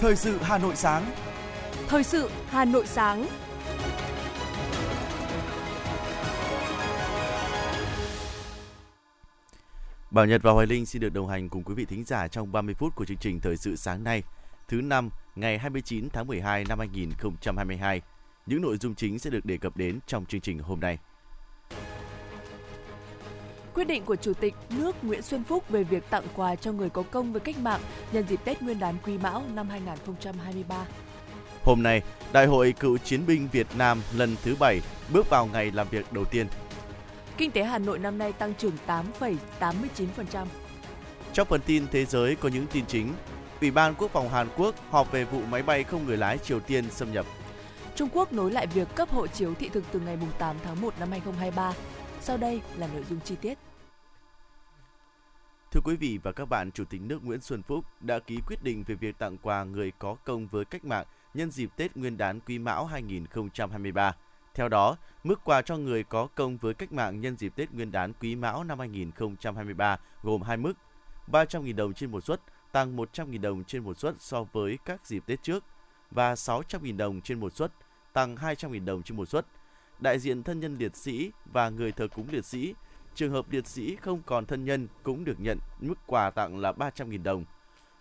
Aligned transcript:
Thời 0.00 0.16
sự 0.16 0.38
Hà 0.42 0.58
Nội 0.58 0.76
sáng. 0.76 1.12
Thời 1.88 2.04
sự 2.04 2.30
Hà 2.48 2.64
Nội 2.64 2.86
sáng. 2.86 3.26
Bảo 10.10 10.26
Nhật 10.26 10.42
và 10.42 10.52
Hoài 10.52 10.66
Linh 10.66 10.86
xin 10.86 11.02
được 11.02 11.12
đồng 11.12 11.28
hành 11.28 11.48
cùng 11.48 11.64
quý 11.64 11.74
vị 11.74 11.84
thính 11.84 12.04
giả 12.04 12.28
trong 12.28 12.52
30 12.52 12.74
phút 12.74 12.94
của 12.94 13.04
chương 13.04 13.16
trình 13.16 13.40
Thời 13.40 13.56
sự 13.56 13.76
sáng 13.76 14.04
nay, 14.04 14.22
thứ 14.68 14.80
năm, 14.80 15.10
ngày 15.36 15.58
29 15.58 16.08
tháng 16.10 16.26
12 16.26 16.64
năm 16.68 16.78
2022. 16.78 18.00
Những 18.46 18.62
nội 18.62 18.76
dung 18.76 18.94
chính 18.94 19.18
sẽ 19.18 19.30
được 19.30 19.44
đề 19.44 19.56
cập 19.56 19.76
đến 19.76 19.98
trong 20.06 20.26
chương 20.26 20.40
trình 20.40 20.58
hôm 20.58 20.80
nay. 20.80 20.98
Quyết 23.74 23.84
định 23.84 24.04
của 24.04 24.16
Chủ 24.16 24.34
tịch 24.34 24.54
nước 24.70 24.96
Nguyễn 25.04 25.22
Xuân 25.22 25.44
Phúc 25.44 25.64
về 25.68 25.84
việc 25.84 26.10
tặng 26.10 26.24
quà 26.36 26.56
cho 26.56 26.72
người 26.72 26.90
có 26.90 27.02
công 27.02 27.32
với 27.32 27.40
cách 27.40 27.58
mạng 27.58 27.80
nhân 28.12 28.24
dịp 28.28 28.40
Tết 28.44 28.62
Nguyên 28.62 28.78
đán 28.78 28.94
Quý 29.06 29.18
Mão 29.18 29.42
năm 29.54 29.68
2023. 29.68 30.84
Hôm 31.64 31.82
nay, 31.82 32.02
Đại 32.32 32.46
hội 32.46 32.74
Cựu 32.80 32.98
chiến 32.98 33.26
binh 33.26 33.48
Việt 33.52 33.66
Nam 33.78 34.02
lần 34.16 34.36
thứ 34.42 34.56
7 34.60 34.80
bước 35.12 35.30
vào 35.30 35.46
ngày 35.46 35.70
làm 35.70 35.88
việc 35.90 36.12
đầu 36.12 36.24
tiên. 36.24 36.46
Kinh 37.36 37.50
tế 37.50 37.64
Hà 37.64 37.78
Nội 37.78 37.98
năm 37.98 38.18
nay 38.18 38.32
tăng 38.32 38.54
trưởng 38.54 38.76
8,89%. 38.86 40.46
Trong 41.32 41.48
phần 41.48 41.60
tin 41.66 41.86
thế 41.92 42.04
giới 42.04 42.36
có 42.36 42.48
những 42.48 42.66
tin 42.72 42.86
chính, 42.86 43.12
Ủy 43.60 43.70
ban 43.70 43.94
Quốc 43.94 44.10
phòng 44.10 44.28
Hàn 44.28 44.48
Quốc 44.56 44.74
họp 44.90 45.12
về 45.12 45.24
vụ 45.24 45.40
máy 45.50 45.62
bay 45.62 45.84
không 45.84 46.06
người 46.06 46.16
lái 46.16 46.38
Triều 46.38 46.60
Tiên 46.60 46.90
xâm 46.90 47.12
nhập. 47.12 47.26
Trung 47.94 48.08
Quốc 48.12 48.32
nối 48.32 48.50
lại 48.50 48.66
việc 48.66 48.88
cấp 48.94 49.10
hộ 49.10 49.26
chiếu 49.26 49.54
thị 49.54 49.68
thực 49.68 49.84
từ 49.92 50.00
ngày 50.00 50.18
8 50.38 50.56
tháng 50.64 50.80
1 50.80 50.94
năm 51.00 51.10
2023. 51.10 51.72
Sau 52.20 52.36
đây 52.36 52.62
là 52.76 52.88
nội 52.94 53.04
dung 53.10 53.20
chi 53.20 53.36
tiết. 53.40 53.58
Thưa 55.70 55.80
quý 55.84 55.96
vị 55.96 56.18
và 56.22 56.32
các 56.32 56.44
bạn, 56.44 56.72
Chủ 56.72 56.84
tịch 56.84 57.00
nước 57.00 57.24
Nguyễn 57.24 57.40
Xuân 57.40 57.62
Phúc 57.62 57.84
đã 58.00 58.18
ký 58.18 58.38
quyết 58.46 58.62
định 58.62 58.84
về 58.86 58.94
việc 58.94 59.18
tặng 59.18 59.38
quà 59.38 59.64
người 59.64 59.92
có 59.98 60.16
công 60.24 60.46
với 60.46 60.64
cách 60.64 60.84
mạng 60.84 61.06
nhân 61.34 61.50
dịp 61.50 61.70
Tết 61.76 61.96
Nguyên 61.96 62.16
đán 62.16 62.40
Quý 62.40 62.58
Mão 62.58 62.86
2023. 62.86 64.16
Theo 64.54 64.68
đó, 64.68 64.96
mức 65.24 65.40
quà 65.44 65.62
cho 65.62 65.76
người 65.76 66.04
có 66.04 66.28
công 66.34 66.56
với 66.56 66.74
cách 66.74 66.92
mạng 66.92 67.20
nhân 67.20 67.36
dịp 67.36 67.52
Tết 67.56 67.72
Nguyên 67.72 67.92
đán 67.92 68.12
Quý 68.12 68.36
Mão 68.36 68.64
năm 68.64 68.78
2023 68.78 69.98
gồm 70.22 70.42
hai 70.42 70.56
mức: 70.56 70.72
300.000 71.32 71.76
đồng 71.76 71.94
trên 71.94 72.10
một 72.10 72.24
suất, 72.24 72.40
tăng 72.72 72.96
100.000 72.96 73.40
đồng 73.40 73.64
trên 73.64 73.84
một 73.84 73.98
suất 73.98 74.14
so 74.18 74.44
với 74.52 74.78
các 74.84 75.06
dịp 75.06 75.22
Tết 75.26 75.42
trước 75.42 75.64
và 76.10 76.34
600.000 76.34 76.96
đồng 76.96 77.20
trên 77.20 77.40
một 77.40 77.52
suất, 77.52 77.72
tăng 78.12 78.36
200.000 78.36 78.84
đồng 78.84 79.02
trên 79.02 79.16
một 79.16 79.26
suất. 79.26 79.46
Đại 80.00 80.18
diện 80.18 80.42
thân 80.42 80.60
nhân 80.60 80.76
liệt 80.78 80.96
sĩ 80.96 81.30
và 81.52 81.70
người 81.70 81.92
thờ 81.92 82.08
cúng 82.14 82.26
liệt 82.30 82.44
sĩ, 82.44 82.74
trường 83.14 83.32
hợp 83.32 83.50
liệt 83.50 83.66
sĩ 83.66 83.96
không 83.96 84.22
còn 84.26 84.46
thân 84.46 84.64
nhân 84.64 84.88
cũng 85.02 85.24
được 85.24 85.40
nhận 85.40 85.58
mức 85.80 85.94
quà 86.06 86.30
tặng 86.30 86.58
là 86.58 86.72
300.000 86.72 87.22
đồng. 87.22 87.44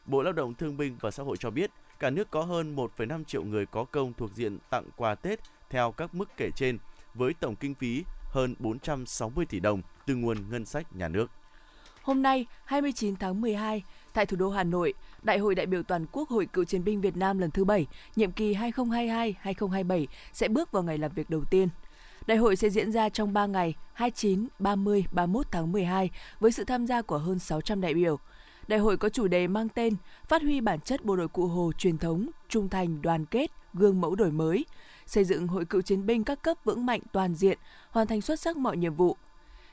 Bộ 0.05 0.21
Lao 0.21 0.33
động 0.33 0.53
Thương 0.53 0.77
binh 0.77 0.97
và 0.99 1.11
Xã 1.11 1.23
hội 1.23 1.37
cho 1.37 1.49
biết, 1.49 1.71
cả 1.99 2.09
nước 2.09 2.31
có 2.31 2.41
hơn 2.41 2.75
1,5 2.75 3.23
triệu 3.23 3.43
người 3.43 3.65
có 3.65 3.83
công 3.83 4.13
thuộc 4.13 4.35
diện 4.35 4.57
tặng 4.69 4.85
quà 4.95 5.15
Tết 5.15 5.39
theo 5.69 5.91
các 5.91 6.15
mức 6.15 6.29
kể 6.37 6.49
trên, 6.55 6.77
với 7.13 7.33
tổng 7.33 7.55
kinh 7.55 7.75
phí 7.75 8.03
hơn 8.31 8.55
460 8.59 9.45
tỷ 9.45 9.59
đồng 9.59 9.81
từ 10.05 10.15
nguồn 10.15 10.37
ngân 10.49 10.65
sách 10.65 10.95
nhà 10.95 11.07
nước. 11.07 11.31
Hôm 12.01 12.21
nay, 12.21 12.45
29 12.65 13.15
tháng 13.15 13.41
12, 13.41 13.83
tại 14.13 14.25
thủ 14.25 14.37
đô 14.37 14.49
Hà 14.49 14.63
Nội, 14.63 14.93
Đại 15.23 15.37
hội 15.37 15.55
đại 15.55 15.65
biểu 15.65 15.83
toàn 15.83 16.05
quốc 16.11 16.29
Hội 16.29 16.45
Cựu 16.45 16.65
chiến 16.65 16.83
binh 16.83 17.01
Việt 17.01 17.17
Nam 17.17 17.39
lần 17.39 17.51
thứ 17.51 17.65
7, 17.65 17.87
nhiệm 18.15 18.31
kỳ 18.31 18.53
2022-2027 18.53 20.05
sẽ 20.33 20.47
bước 20.47 20.71
vào 20.71 20.83
ngày 20.83 20.97
làm 20.97 21.11
việc 21.11 21.29
đầu 21.29 21.43
tiên. 21.45 21.69
Đại 22.29 22.37
hội 22.37 22.55
sẽ 22.55 22.69
diễn 22.69 22.91
ra 22.91 23.09
trong 23.09 23.33
3 23.33 23.45
ngày 23.45 23.73
29, 23.93 24.47
30, 24.59 25.05
31 25.11 25.45
tháng 25.51 25.71
12 25.71 26.09
với 26.39 26.51
sự 26.51 26.63
tham 26.63 26.87
gia 26.87 27.01
của 27.01 27.17
hơn 27.17 27.39
600 27.39 27.81
đại 27.81 27.93
biểu. 27.93 28.19
Đại 28.67 28.79
hội 28.79 28.97
có 28.97 29.09
chủ 29.09 29.27
đề 29.27 29.47
mang 29.47 29.69
tên 29.69 29.95
Phát 30.27 30.41
huy 30.41 30.61
bản 30.61 30.79
chất 30.79 31.05
bộ 31.05 31.15
đội 31.15 31.27
cụ 31.27 31.47
Hồ 31.47 31.71
truyền 31.77 31.97
thống, 31.97 32.29
trung 32.49 32.69
thành, 32.69 33.01
đoàn 33.01 33.25
kết, 33.25 33.51
gương 33.73 34.01
mẫu 34.01 34.15
đổi 34.15 34.31
mới, 34.31 34.65
xây 35.05 35.23
dựng 35.23 35.47
hội 35.47 35.65
cựu 35.65 35.81
chiến 35.81 36.05
binh 36.05 36.23
các 36.23 36.41
cấp 36.41 36.57
vững 36.63 36.85
mạnh 36.85 37.01
toàn 37.11 37.35
diện, 37.35 37.57
hoàn 37.91 38.07
thành 38.07 38.21
xuất 38.21 38.39
sắc 38.39 38.57
mọi 38.57 38.77
nhiệm 38.77 38.95
vụ, 38.95 39.17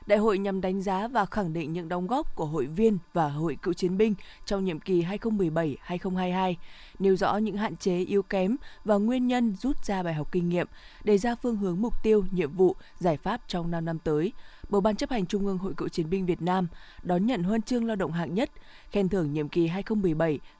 Đại 0.07 0.19
hội 0.19 0.37
nhằm 0.37 0.61
đánh 0.61 0.81
giá 0.81 1.07
và 1.07 1.25
khẳng 1.25 1.53
định 1.53 1.73
những 1.73 1.89
đóng 1.89 2.07
góp 2.07 2.35
của 2.35 2.45
hội 2.45 2.65
viên 2.65 2.97
và 3.13 3.29
hội 3.29 3.57
cựu 3.61 3.73
chiến 3.73 3.97
binh 3.97 4.15
trong 4.45 4.65
nhiệm 4.65 4.79
kỳ 4.79 5.03
2017-2022, 5.03 6.55
nêu 6.99 7.15
rõ 7.15 7.37
những 7.37 7.57
hạn 7.57 7.77
chế 7.77 7.99
yếu 7.99 8.23
kém 8.23 8.55
và 8.85 8.95
nguyên 8.95 9.27
nhân 9.27 9.55
rút 9.61 9.85
ra 9.85 10.03
bài 10.03 10.13
học 10.13 10.31
kinh 10.31 10.49
nghiệm, 10.49 10.67
đề 11.03 11.17
ra 11.17 11.35
phương 11.35 11.55
hướng 11.55 11.81
mục 11.81 11.93
tiêu, 12.03 12.25
nhiệm 12.31 12.51
vụ, 12.51 12.75
giải 12.99 13.17
pháp 13.17 13.41
trong 13.47 13.71
5 13.71 13.85
năm 13.85 13.99
tới. 13.99 14.31
Bầu 14.69 14.81
Ban 14.81 14.95
chấp 14.95 15.09
hành 15.09 15.25
Trung 15.25 15.45
ương 15.45 15.57
Hội 15.57 15.73
Cựu 15.77 15.89
chiến 15.89 16.09
binh 16.09 16.25
Việt 16.25 16.41
Nam 16.41 16.67
đón 17.03 17.25
nhận 17.25 17.43
huân 17.43 17.61
chương 17.61 17.85
lao 17.85 17.95
động 17.95 18.11
hạng 18.11 18.33
nhất, 18.33 18.51
khen 18.91 19.09
thưởng 19.09 19.33
nhiệm 19.33 19.49
kỳ 19.49 19.69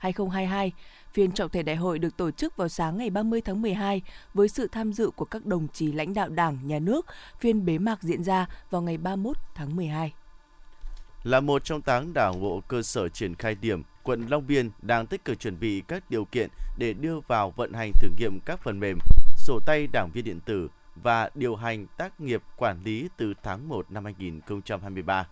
2017-2022, 0.02 0.70
Phiên 1.14 1.32
trọng 1.32 1.50
thể 1.50 1.64
đại 1.64 1.76
hội 1.76 2.00
được 2.00 2.18
tổ 2.18 2.32
chức 2.32 2.58
vào 2.58 2.70
sáng 2.70 2.98
ngày 2.98 3.10
30 3.10 3.42
tháng 3.42 3.62
12 3.62 4.02
với 4.34 4.48
sự 4.48 4.68
tham 4.72 4.94
dự 4.94 5.10
của 5.10 5.26
các 5.26 5.46
đồng 5.46 5.68
chí 5.74 5.92
lãnh 5.92 6.14
đạo 6.14 6.30
Đảng, 6.30 6.58
Nhà 6.64 6.80
nước. 6.80 7.06
Phiên 7.40 7.66
bế 7.66 7.78
mạc 7.78 8.04
diễn 8.04 8.24
ra 8.24 8.46
vào 8.70 8.82
ngày 8.82 8.98
31 8.98 9.38
tháng 9.56 9.76
12. 9.76 10.14
Là 11.24 11.40
một 11.40 11.64
trong 11.66 11.82
tám 11.82 12.14
đảng 12.14 12.42
bộ 12.42 12.62
cơ 12.68 12.82
sở 12.82 13.10
triển 13.10 13.36
khai 13.36 13.56
điểm, 13.62 13.84
quận 14.04 14.28
Long 14.30 14.48
Biên 14.48 14.70
đang 14.82 15.08
tích 15.08 15.26
cực 15.26 15.40
chuẩn 15.40 15.60
bị 15.60 15.82
các 15.88 16.10
điều 16.10 16.26
kiện 16.26 16.50
để 16.78 16.94
đưa 16.94 17.20
vào 17.28 17.54
vận 17.56 17.74
hành 17.74 17.92
thử 18.02 18.08
nghiệm 18.20 18.40
các 18.46 18.60
phần 18.64 18.80
mềm, 18.80 18.98
sổ 19.38 19.60
tay 19.66 19.88
đảng 19.94 20.10
viên 20.14 20.26
điện 20.26 20.40
tử 20.46 20.68
và 21.04 21.30
điều 21.36 21.56
hành 21.56 21.88
tác 21.98 22.22
nghiệp 22.22 22.44
quản 22.58 22.84
lý 22.84 23.10
từ 23.18 23.34
tháng 23.44 23.70
1 23.70 23.92
năm 23.92 24.04
2023. 24.04 25.28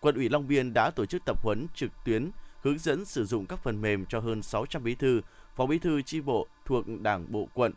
Quận 0.00 0.14
ủy 0.14 0.28
Long 0.28 0.48
Biên 0.48 0.72
đã 0.74 0.90
tổ 0.90 1.06
chức 1.06 1.22
tập 1.24 1.42
huấn 1.42 1.66
trực 1.74 1.90
tuyến 2.04 2.30
hướng 2.62 2.78
dẫn 2.78 3.04
sử 3.04 3.24
dụng 3.24 3.46
các 3.46 3.58
phần 3.62 3.80
mềm 3.80 4.06
cho 4.06 4.20
hơn 4.20 4.42
600 4.42 4.84
bí 4.84 4.94
thư, 4.94 5.20
phó 5.56 5.66
bí 5.66 5.78
thư 5.78 6.02
chi 6.02 6.20
bộ 6.20 6.46
thuộc 6.64 6.84
Đảng 7.00 7.32
bộ 7.32 7.48
quận, 7.54 7.72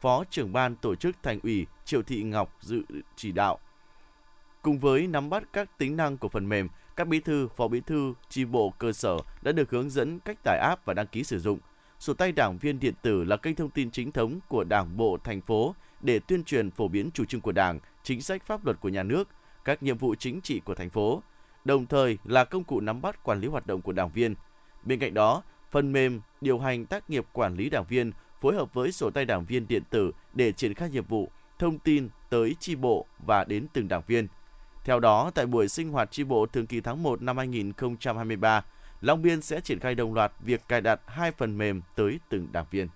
phó 0.00 0.24
trưởng 0.30 0.52
ban 0.52 0.76
tổ 0.76 0.94
chức 0.94 1.16
thành 1.22 1.40
ủy 1.42 1.66
Triệu 1.84 2.02
Thị 2.02 2.22
Ngọc 2.22 2.56
dự 2.60 2.82
chỉ 3.16 3.32
đạo. 3.32 3.58
Cùng 4.62 4.78
với 4.78 5.06
nắm 5.06 5.30
bắt 5.30 5.42
các 5.52 5.78
tính 5.78 5.96
năng 5.96 6.18
của 6.18 6.28
phần 6.28 6.48
mềm, 6.48 6.68
các 6.96 7.08
bí 7.08 7.20
thư, 7.20 7.48
phó 7.56 7.68
bí 7.68 7.80
thư, 7.80 8.14
chi 8.28 8.44
bộ 8.44 8.70
cơ 8.78 8.92
sở 8.92 9.16
đã 9.42 9.52
được 9.52 9.70
hướng 9.70 9.90
dẫn 9.90 10.18
cách 10.20 10.38
tải 10.44 10.58
app 10.58 10.84
và 10.84 10.94
đăng 10.94 11.06
ký 11.06 11.24
sử 11.24 11.38
dụng. 11.38 11.58
Sổ 11.98 12.14
tay 12.14 12.32
đảng 12.32 12.58
viên 12.58 12.80
điện 12.80 12.94
tử 13.02 13.24
là 13.24 13.36
kênh 13.36 13.54
thông 13.54 13.70
tin 13.70 13.90
chính 13.90 14.12
thống 14.12 14.38
của 14.48 14.64
Đảng 14.64 14.96
bộ 14.96 15.18
thành 15.24 15.40
phố 15.40 15.74
để 16.00 16.18
tuyên 16.18 16.44
truyền 16.44 16.70
phổ 16.70 16.88
biến 16.88 17.10
chủ 17.14 17.24
trương 17.24 17.40
của 17.40 17.52
Đảng, 17.52 17.78
chính 18.02 18.20
sách 18.20 18.46
pháp 18.46 18.64
luật 18.64 18.80
của 18.80 18.88
nhà 18.88 19.02
nước, 19.02 19.28
các 19.64 19.82
nhiệm 19.82 19.98
vụ 19.98 20.14
chính 20.14 20.40
trị 20.40 20.60
của 20.60 20.74
thành 20.74 20.90
phố, 20.90 21.22
đồng 21.64 21.86
thời 21.86 22.18
là 22.24 22.44
công 22.44 22.64
cụ 22.64 22.80
nắm 22.80 23.02
bắt 23.02 23.22
quản 23.22 23.40
lý 23.40 23.48
hoạt 23.48 23.66
động 23.66 23.82
của 23.82 23.92
đảng 23.92 24.10
viên. 24.10 24.34
Bên 24.84 24.98
cạnh 24.98 25.14
đó, 25.14 25.42
phần 25.70 25.92
mềm 25.92 26.20
điều 26.40 26.58
hành 26.58 26.86
tác 26.86 27.10
nghiệp 27.10 27.24
quản 27.32 27.56
lý 27.56 27.70
đảng 27.70 27.84
viên 27.84 28.12
phối 28.40 28.54
hợp 28.54 28.74
với 28.74 28.92
sổ 28.92 29.10
tay 29.10 29.24
đảng 29.24 29.44
viên 29.44 29.68
điện 29.68 29.82
tử 29.90 30.12
để 30.34 30.52
triển 30.52 30.74
khai 30.74 30.90
nhiệm 30.90 31.04
vụ, 31.04 31.30
thông 31.58 31.78
tin 31.78 32.08
tới 32.30 32.56
chi 32.60 32.76
bộ 32.76 33.06
và 33.26 33.44
đến 33.44 33.66
từng 33.72 33.88
đảng 33.88 34.02
viên. 34.06 34.28
Theo 34.84 35.00
đó, 35.00 35.30
tại 35.34 35.46
buổi 35.46 35.68
sinh 35.68 35.88
hoạt 35.88 36.10
chi 36.10 36.24
bộ 36.24 36.46
thường 36.46 36.66
kỳ 36.66 36.80
tháng 36.80 37.02
1 37.02 37.22
năm 37.22 37.36
2023, 37.38 38.64
Long 39.00 39.22
Biên 39.22 39.42
sẽ 39.42 39.60
triển 39.60 39.80
khai 39.80 39.94
đồng 39.94 40.14
loạt 40.14 40.32
việc 40.40 40.68
cài 40.68 40.80
đặt 40.80 41.00
hai 41.06 41.32
phần 41.32 41.58
mềm 41.58 41.82
tới 41.96 42.18
từng 42.28 42.48
đảng 42.52 42.66
viên. 42.70 42.88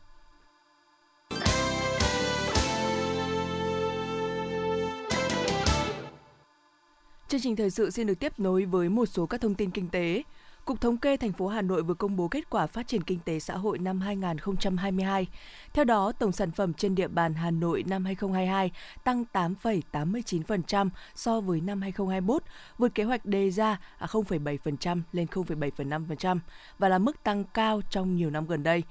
Chương 7.33 7.41
trình 7.41 7.57
thời 7.57 7.71
sự 7.71 7.91
xin 7.91 8.07
được 8.07 8.19
tiếp 8.19 8.33
nối 8.39 8.65
với 8.65 8.89
một 8.89 9.07
số 9.07 9.27
các 9.27 9.41
thông 9.41 9.55
tin 9.55 9.71
kinh 9.71 9.89
tế. 9.89 10.23
Cục 10.65 10.81
Thống 10.81 10.97
kê 10.97 11.17
thành 11.17 11.33
phố 11.33 11.49
Hà 11.49 11.63
Nội 11.63 11.83
vừa 11.83 11.95
công 11.95 12.17
bố 12.17 12.29
kết 12.29 12.51
quả 12.51 12.67
phát 12.67 12.89
triển 12.89 13.03
kinh 13.03 13.19
tế 13.25 13.41
xã 13.41 13.57
hội 13.57 13.79
năm 13.79 14.01
2022. 14.01 15.27
Theo 15.73 15.85
đó, 15.85 16.13
tổng 16.13 16.33
sản 16.33 16.51
phẩm 16.51 16.75
trên 16.75 16.95
địa 16.95 17.09
bàn 17.09 17.35
Hà 17.35 17.51
Nội 17.51 17.85
năm 17.87 18.05
2022 18.05 18.71
tăng 19.05 19.25
8,89% 19.33 20.89
so 21.15 21.41
với 21.41 21.61
năm 21.61 21.81
2021, 21.81 22.43
vượt 22.79 22.95
kế 22.95 23.05
hoạch 23.05 23.27
đề 23.27 23.51
ra 23.51 23.81
0,7% 23.99 25.01
lên 25.13 25.27
0,7,5% 25.27 26.39
và 26.79 26.89
là 26.89 26.99
mức 26.99 27.23
tăng 27.23 27.45
cao 27.45 27.81
trong 27.91 28.17
nhiều 28.17 28.31
năm 28.31 28.47
gần 28.47 28.63
đây 28.63 28.83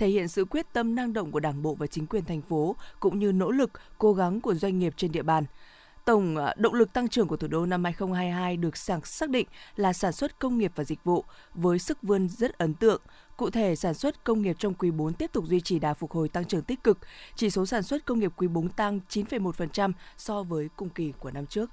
thể 0.00 0.08
hiện 0.08 0.28
sự 0.28 0.44
quyết 0.44 0.72
tâm 0.72 0.94
năng 0.94 1.12
động 1.12 1.32
của 1.32 1.40
Đảng 1.40 1.62
bộ 1.62 1.74
và 1.74 1.86
chính 1.86 2.06
quyền 2.06 2.24
thành 2.24 2.42
phố 2.42 2.76
cũng 3.00 3.18
như 3.18 3.32
nỗ 3.32 3.50
lực, 3.50 3.70
cố 3.98 4.12
gắng 4.12 4.40
của 4.40 4.54
doanh 4.54 4.78
nghiệp 4.78 4.94
trên 4.96 5.12
địa 5.12 5.22
bàn. 5.22 5.44
Tổng 6.10 6.36
à, 6.36 6.54
động 6.56 6.74
lực 6.74 6.92
tăng 6.92 7.08
trưởng 7.08 7.28
của 7.28 7.36
thủ 7.36 7.48
đô 7.48 7.66
năm 7.66 7.84
2022 7.84 8.56
được 8.56 8.76
xác 9.06 9.30
định 9.30 9.46
là 9.76 9.92
sản 9.92 10.12
xuất 10.12 10.38
công 10.38 10.58
nghiệp 10.58 10.72
và 10.74 10.84
dịch 10.84 11.04
vụ 11.04 11.24
với 11.54 11.78
sức 11.78 12.02
vươn 12.02 12.28
rất 12.28 12.58
ấn 12.58 12.74
tượng. 12.74 13.02
Cụ 13.36 13.50
thể, 13.50 13.76
sản 13.76 13.94
xuất 13.94 14.24
công 14.24 14.42
nghiệp 14.42 14.56
trong 14.58 14.74
quý 14.74 14.90
4 14.90 15.12
tiếp 15.12 15.32
tục 15.32 15.44
duy 15.46 15.60
trì 15.60 15.78
đà 15.78 15.94
phục 15.94 16.12
hồi 16.12 16.28
tăng 16.28 16.44
trưởng 16.44 16.62
tích 16.62 16.84
cực. 16.84 16.98
Chỉ 17.36 17.50
số 17.50 17.66
sản 17.66 17.82
xuất 17.82 18.04
công 18.04 18.20
nghiệp 18.20 18.32
quý 18.36 18.48
4 18.48 18.68
tăng 18.68 19.00
9,1% 19.08 19.92
so 20.16 20.42
với 20.42 20.68
cùng 20.76 20.88
kỳ 20.88 21.12
của 21.18 21.30
năm 21.30 21.46
trước. 21.46 21.70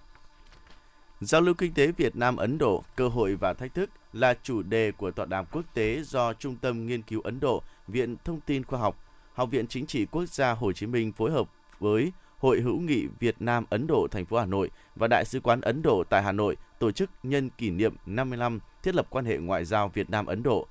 Giao 1.22 1.42
lưu 1.42 1.54
kinh 1.54 1.74
tế 1.74 1.92
Việt 1.92 2.16
Nam 2.16 2.38
Ấn 2.38 2.57
Độ, 2.57 2.84
cơ 2.95 3.07
hội 3.07 3.36
và 3.36 3.54
thách 3.54 3.74
thức 3.74 3.89
là 4.13 4.34
chủ 4.44 4.62
đề 4.62 4.92
của 4.92 5.12
tọa 5.12 5.25
đàm 5.25 5.45
quốc 5.51 5.63
tế 5.74 6.01
do 6.04 6.34
Trung 6.34 6.56
tâm 6.56 6.88
Nghiên 6.88 7.01
cứu 7.01 7.22
Ấn 7.22 7.39
Độ, 7.39 7.62
Viện 7.88 8.16
Thông 8.24 8.39
tin 8.42 8.63
Khoa 8.63 8.80
học, 8.80 8.98
Học 9.34 9.50
viện 9.51 9.68
Chính 9.68 9.86
trị 9.86 10.06
Quốc 10.06 10.25
gia 10.25 10.51
Hồ 10.51 10.72
Chí 10.72 10.86
Minh 10.86 11.12
phối 11.12 11.31
hợp 11.31 11.50
với 11.80 12.12
Hội 12.38 12.62
hữu 12.62 12.80
nghị 12.80 13.07
Việt 13.19 13.36
Nam 13.39 13.66
Ấn 13.69 13.88
Độ 13.88 14.07
thành 14.12 14.25
phố 14.25 14.38
Hà 14.38 14.45
Nội 14.45 14.72
và 14.95 15.07
Đại 15.07 15.25
sứ 15.25 15.39
quán 15.39 15.62
Ấn 15.62 15.81
Độ 15.81 16.04
tại 16.10 16.24
Hà 16.24 16.31
Nội 16.31 16.57
tổ 16.80 16.92
chức 16.92 17.10
nhân 17.24 17.50
kỷ 17.57 17.69
niệm 17.69 17.95
50 18.06 18.38
năm 18.38 18.60
thiết 18.84 18.95
lập 18.95 19.07
quan 19.10 19.25
hệ 19.25 19.38
ngoại 19.38 19.66
giao 19.66 19.89
Việt 19.89 20.10
Nam 20.10 20.25
Ấn 20.25 20.44
Độ. 20.44 20.68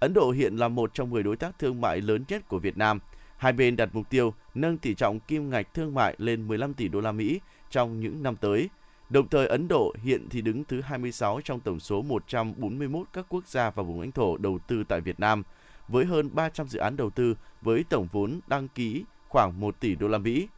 Ấn 0.00 0.14
Độ 0.14 0.30
hiện 0.30 0.56
là 0.56 0.68
một 0.68 0.94
trong 0.94 1.10
10 1.10 1.22
đối 1.22 1.36
tác 1.36 1.58
thương 1.58 1.80
mại 1.80 2.00
lớn 2.00 2.24
nhất 2.28 2.48
của 2.48 2.58
Việt 2.58 2.76
Nam. 2.76 2.98
Hai 3.36 3.52
bên 3.52 3.76
đặt 3.76 3.88
mục 3.92 4.10
tiêu 4.10 4.34
nâng 4.54 4.78
tỷ 4.78 4.94
trọng 4.94 5.20
kim 5.20 5.50
ngạch 5.50 5.74
thương 5.74 5.94
mại 5.94 6.14
lên 6.18 6.48
15 6.48 6.74
tỷ 6.74 6.88
đô 6.88 7.00
la 7.00 7.12
Mỹ 7.12 7.40
trong 7.70 8.00
những 8.00 8.22
năm 8.22 8.36
tới. 8.36 8.68
Đồng 9.10 9.28
thời 9.28 9.46
Ấn 9.46 9.68
Độ 9.68 9.94
hiện 10.02 10.28
thì 10.30 10.40
đứng 10.40 10.64
thứ 10.64 10.80
26 10.80 11.40
trong 11.44 11.60
tổng 11.60 11.80
số 11.80 12.02
141 12.02 13.06
các 13.12 13.26
quốc 13.28 13.46
gia 13.46 13.70
và 13.70 13.82
vùng 13.82 14.00
lãnh 14.00 14.12
thổ 14.12 14.36
đầu 14.36 14.58
tư 14.66 14.84
tại 14.88 15.00
Việt 15.00 15.20
Nam, 15.20 15.42
với 15.88 16.04
hơn 16.04 16.30
300 16.34 16.68
dự 16.68 16.78
án 16.78 16.96
đầu 16.96 17.10
tư 17.10 17.34
với 17.62 17.84
tổng 17.88 18.08
vốn 18.12 18.40
đăng 18.46 18.68
ký 18.68 19.04
khoảng 19.28 19.60
1 19.60 19.80
tỷ 19.80 19.94
đô 19.94 20.08
la 20.08 20.18
Mỹ. 20.18 20.48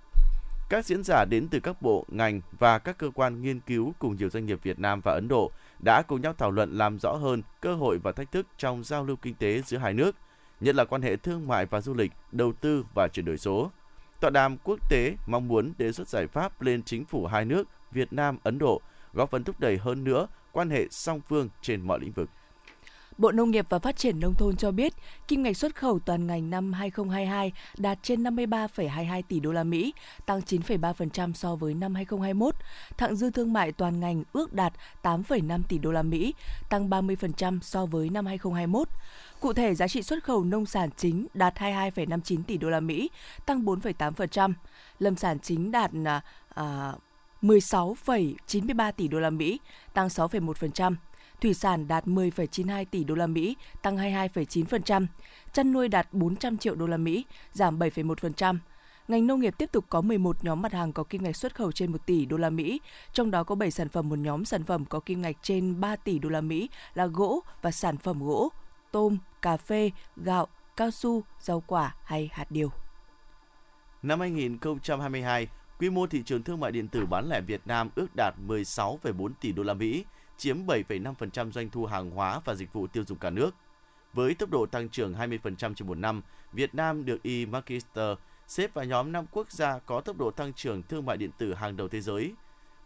Các 0.69 0.85
diễn 0.85 1.03
giả 1.03 1.25
đến 1.25 1.49
từ 1.49 1.61
các 1.61 1.83
bộ, 1.83 2.05
ngành 2.09 2.41
và 2.59 2.79
các 2.79 2.99
cơ 2.99 3.11
quan 3.15 3.43
nghiên 3.43 3.61
cứu 3.61 3.95
cùng 3.99 4.17
nhiều 4.17 4.31
doanh 4.31 4.47
nghiệp 4.47 4.59
Việt 4.63 4.79
Nam 4.79 5.01
và 5.01 5.13
Ấn 5.13 5.29
Độ 5.29 5.51
đã 5.79 6.03
cùng 6.03 6.21
nhau 6.21 6.35
thảo 6.39 6.51
luận 6.51 6.79
làm 6.79 6.99
rõ 6.99 7.13
hơn 7.13 7.43
cơ 7.61 7.75
hội 7.75 7.99
và 7.99 8.13
thách 8.13 8.33
thức 8.33 8.47
trong 8.59 8.85
giao 8.85 9.05
lưu 9.05 9.17
kinh 9.17 9.35
tế 9.35 9.63
giữa 9.63 9.79
hai 9.79 9.95
nước, 9.95 10.17
nhất 10.61 10.75
là 10.75 10.85
quan 10.85 11.03
hệ 11.03 11.17
thương 11.17 11.49
mại 11.49 11.67
và 11.67 11.81
du 11.81 11.95
lịch, 11.95 12.13
đầu 12.33 12.53
tư 12.53 12.85
và 12.95 13.09
chuyển 13.09 13.27
đổi 13.27 13.39
số. 13.39 13.71
Tọa 14.21 14.31
đàm 14.31 14.57
quốc 14.65 14.91
tế 14.91 15.17
mong 15.27 15.49
muốn 15.49 15.73
đề 15.79 15.93
xuất 15.93 16.09
giải 16.09 16.27
pháp 16.27 16.63
lên 16.63 16.83
chính 16.83 17.05
phủ 17.05 17.27
hai 17.27 17.45
nước 17.45 17.69
Việt 17.93 18.13
Nam 18.13 18.39
Ấn 18.43 18.59
Độ, 18.59 18.81
góp 19.13 19.31
phần 19.31 19.45
thúc 19.45 19.61
đẩy 19.61 19.77
hơn 19.77 20.05
nữa 20.05 20.27
quan 20.53 20.71
hệ 20.71 20.87
song 20.91 21.21
phương 21.29 21.49
trên 21.63 21.81
mọi 21.81 22.01
lĩnh 22.01 22.13
vực. 22.13 22.31
Bộ 23.19 23.33
Nông 23.33 23.51
nghiệp 23.51 23.67
và 23.69 23.79
Phát 23.79 23.97
triển 23.97 24.21
Nông 24.21 24.35
thôn 24.35 24.57
cho 24.57 24.71
biết, 24.71 24.93
kim 25.29 25.43
ngạch 25.43 25.57
xuất 25.57 25.77
khẩu 25.77 25.99
toàn 25.99 26.27
ngành 26.27 26.51
năm 26.51 26.73
2022 26.73 27.53
đạt 27.79 27.99
trên 28.03 28.23
53,22 28.23 29.23
tỷ 29.29 29.41
đô 29.41 29.53
la 29.53 29.65
Mỹ, 29.65 29.93
tăng 30.27 30.41
9,3% 30.41 31.33
so 31.33 31.57
với 31.57 31.75
năm 31.75 31.95
2021. 31.95 32.55
Thặng 32.97 33.17
dư 33.17 33.31
thương 33.31 33.53
mại 33.53 33.73
toàn 33.73 34.01
ngành 34.01 34.23
ước 34.33 34.53
đạt 34.53 34.73
8,5 35.03 35.63
tỷ 35.69 35.79
đô 35.79 35.93
la 35.93 36.03
Mỹ, 36.03 36.35
tăng 36.71 36.91
30% 36.91 37.61
so 37.63 37.87
với 37.87 38.11
năm 38.11 38.27
2021. 38.27 38.89
Cụ 39.41 39.53
thể, 39.53 39.75
giá 39.75 39.89
trị 39.89 40.03
xuất 40.03 40.25
khẩu 40.25 40.45
nông 40.45 40.67
sản 40.67 40.91
chính 40.97 41.27
đạt 41.35 41.55
22,59 41.55 42.43
tỷ 42.47 42.57
đô 42.57 42.69
la 42.69 42.81
Mỹ, 42.81 43.11
tăng 43.47 43.65
4,8%. 43.65 44.53
Lâm 44.99 45.17
sản 45.17 45.39
chính 45.39 45.71
đạt 45.71 45.91
à, 46.05 46.23
à 46.55 46.93
16,93 47.43 48.93
tỷ 48.93 49.09
đô 49.09 49.19
la 49.19 49.31
Mỹ, 49.31 49.61
tăng 49.95 50.09
6,1% 50.09 50.95
thủy 51.41 51.55
sản 51.55 51.89
đạt 51.89 52.07
10,92 52.07 52.85
tỷ 52.91 53.05
đô 53.05 53.15
la 53.15 53.27
Mỹ, 53.27 53.57
tăng 53.83 53.97
22,9%, 53.97 55.07
chăn 55.53 55.73
nuôi 55.73 55.89
đạt 55.89 56.09
400 56.13 56.59
triệu 56.59 56.75
đô 56.75 56.87
la 56.87 56.97
Mỹ, 56.97 57.25
giảm 57.53 57.79
7,1%. 57.79 58.59
Ngành 59.09 59.27
nông 59.27 59.41
nghiệp 59.41 59.55
tiếp 59.59 59.73
tục 59.73 59.85
có 59.89 60.01
11 60.01 60.45
nhóm 60.45 60.63
mặt 60.63 60.73
hàng 60.73 60.93
có 60.93 61.05
kim 61.05 61.23
ngạch 61.23 61.37
xuất 61.37 61.55
khẩu 61.55 61.73
trên 61.73 61.93
1 61.93 62.07
tỷ 62.07 62.27
đô 62.27 62.37
la 62.37 62.51
Mỹ, 62.51 62.81
trong 63.13 63.31
đó 63.31 63.45
có 63.45 63.55
7 63.55 63.71
sản 63.71 63.89
phẩm 63.89 64.09
một 64.09 64.19
nhóm 64.19 64.45
sản 64.45 64.65
phẩm 64.65 64.85
có 64.85 65.01
kim 65.01 65.23
ngạch 65.23 65.37
trên 65.43 65.81
3 65.81 65.97
tỷ 65.97 66.19
đô 66.19 66.29
la 66.29 66.41
Mỹ 66.41 66.69
là 66.95 67.07
gỗ 67.07 67.43
và 67.63 67.71
sản 67.71 67.97
phẩm 67.97 68.25
gỗ, 68.25 68.49
tôm, 68.91 69.19
cà 69.43 69.57
phê, 69.57 69.91
gạo, 70.17 70.49
cao 70.77 70.91
su, 70.91 71.23
rau 71.41 71.63
quả 71.67 71.95
hay 72.05 72.29
hạt 72.33 72.51
điều. 72.51 72.71
Năm 74.03 74.21
2022, 74.21 75.49
quy 75.79 75.91
mô 75.91 76.07
thị 76.07 76.23
trường 76.23 76.43
thương 76.43 76.61
mại 76.61 76.73
điện 76.73 76.89
tử 76.89 77.07
bán 77.07 77.29
lẻ 77.29 77.41
Việt 77.41 77.61
Nam 77.65 77.91
ước 77.95 78.07
đạt 78.17 78.35
16,4 78.47 79.31
tỷ 79.41 79.53
đô 79.53 79.63
la 79.63 79.75
Mỹ, 79.75 80.05
chiếm 80.37 80.67
7,5% 80.67 81.51
doanh 81.51 81.71
thu 81.71 81.87
hàng 81.87 82.11
hóa 82.11 82.41
và 82.45 82.55
dịch 82.55 82.73
vụ 82.73 82.87
tiêu 82.87 83.05
dùng 83.07 83.19
cả 83.19 83.31
nước. 83.31 83.55
Với 84.13 84.35
tốc 84.35 84.51
độ 84.51 84.67
tăng 84.67 84.89
trưởng 84.89 85.15
20% 85.15 85.75
trên 85.75 85.89
một 85.89 85.99
năm, 85.99 86.23
Việt 86.53 86.75
Nam 86.75 87.05
được 87.05 87.23
eMarketer 87.23 88.19
xếp 88.47 88.75
vào 88.75 88.85
nhóm 88.85 89.13
5 89.13 89.27
quốc 89.31 89.53
gia 89.53 89.79
có 89.79 90.01
tốc 90.01 90.19
độ 90.19 90.31
tăng 90.31 90.53
trưởng 90.53 90.83
thương 90.83 91.07
mại 91.07 91.17
điện 91.17 91.31
tử 91.39 91.55
hàng 91.55 91.77
đầu 91.77 91.89
thế 91.89 92.01
giới. 92.01 92.33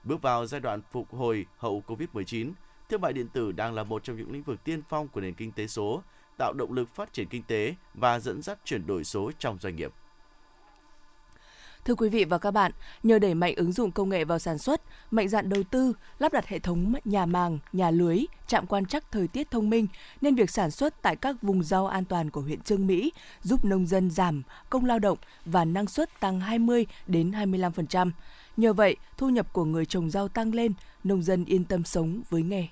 Bước 0.05 0.23
vào 0.23 0.47
giai 0.47 0.61
đoạn 0.61 0.81
phục 0.93 1.15
hồi 1.15 1.47
hậu 1.57 1.83
Covid-19, 1.87 2.53
thương 2.89 3.01
mại 3.01 3.13
điện 3.13 3.29
tử 3.29 3.53
đang 3.53 3.75
là 3.75 3.85
một 3.85 4.05
trong 4.05 4.17
những 4.17 4.33
lĩnh 4.33 4.43
vực 4.43 4.65
tiên 4.65 4.83
phong 4.89 5.09
của 5.09 5.21
nền 5.21 5.35
kinh 5.35 5.53
tế 5.53 5.67
số, 5.67 6.03
tạo 6.39 6.53
động 6.53 6.73
lực 6.73 6.89
phát 6.95 7.13
triển 7.13 7.29
kinh 7.29 7.43
tế 7.43 7.75
và 7.95 8.19
dẫn 8.19 8.43
dắt 8.43 8.59
chuyển 8.65 8.87
đổi 8.87 9.05
số 9.05 9.33
trong 9.39 9.59
doanh 9.59 9.77
nghiệp. 9.77 9.93
Thưa 11.85 11.95
quý 11.95 12.09
vị 12.09 12.25
và 12.25 12.39
các 12.39 12.51
bạn, 12.51 12.73
nhờ 13.03 13.19
đẩy 13.19 13.35
mạnh 13.35 13.55
ứng 13.57 13.73
dụng 13.73 13.91
công 13.91 14.09
nghệ 14.09 14.25
vào 14.25 14.39
sản 14.39 14.59
xuất, 14.59 14.83
mạnh 15.11 15.29
dạn 15.29 15.49
đầu 15.49 15.63
tư, 15.63 15.93
lắp 16.19 16.33
đặt 16.33 16.47
hệ 16.47 16.59
thống 16.59 16.95
nhà 17.05 17.27
màng, 17.27 17.59
nhà 17.73 17.91
lưới, 17.91 18.19
trạm 18.47 18.67
quan 18.67 18.87
trắc 18.87 19.13
thời 19.13 19.29
tiết 19.29 19.51
thông 19.51 19.71
minh 19.71 19.87
nên 20.21 20.35
việc 20.35 20.51
sản 20.51 20.71
xuất 20.71 21.03
tại 21.03 21.17
các 21.17 21.43
vùng 21.43 21.63
rau 21.63 21.87
an 21.87 22.05
toàn 22.05 22.31
của 22.31 22.41
huyện 22.41 22.61
Trương 22.61 22.87
Mỹ 22.87 23.13
giúp 23.43 23.65
nông 23.65 23.87
dân 23.87 24.11
giảm 24.11 24.43
công 24.71 24.85
lao 24.85 24.99
động 24.99 25.19
và 25.45 25.65
năng 25.65 25.87
suất 25.87 26.21
tăng 26.21 26.41
20 26.41 26.87
đến 27.07 27.31
25%. 27.31 28.11
Nhờ 28.57 28.73
vậy, 28.73 28.97
thu 29.17 29.29
nhập 29.29 29.53
của 29.53 29.65
người 29.65 29.87
trồng 29.87 30.11
rau 30.11 30.29
tăng 30.29 30.55
lên, 30.55 30.73
nông 31.05 31.23
dân 31.23 31.45
yên 31.45 31.65
tâm 31.65 31.85
sống 31.85 32.23
với 32.31 32.43
nghề. 32.43 32.67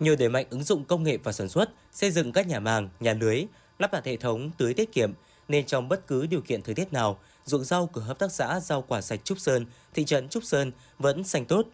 Nhờ 0.00 0.16
đẩy 0.18 0.28
mạnh 0.28 0.46
ứng 0.50 0.62
dụng 0.62 0.84
công 0.84 1.02
nghệ 1.02 1.16
vào 1.16 1.32
sản 1.32 1.48
xuất, 1.48 1.70
xây 1.92 2.10
dựng 2.10 2.32
các 2.32 2.46
nhà 2.46 2.60
màng, 2.60 2.88
nhà 3.00 3.14
lưới, 3.20 3.44
lắp 3.78 3.92
đặt 3.92 4.04
hệ 4.04 4.16
thống 4.16 4.50
tưới 4.58 4.74
tiết 4.74 4.92
kiệm 4.92 5.12
nên 5.48 5.66
trong 5.66 5.88
bất 5.88 6.06
cứ 6.06 6.26
điều 6.26 6.40
kiện 6.40 6.62
thời 6.62 6.74
tiết 6.74 6.92
nào, 6.92 7.18
ruộng 7.44 7.64
rau 7.64 7.86
của 7.86 8.00
Hợp 8.00 8.18
tác 8.18 8.32
xã 8.32 8.60
Rau 8.60 8.82
Quả 8.82 9.00
Sạch 9.00 9.20
Trúc 9.24 9.38
Sơn, 9.38 9.66
thị 9.94 10.04
trấn 10.04 10.28
Trúc 10.28 10.44
Sơn 10.44 10.72
vẫn 10.98 11.24
xanh 11.24 11.44
tốt. 11.44 11.66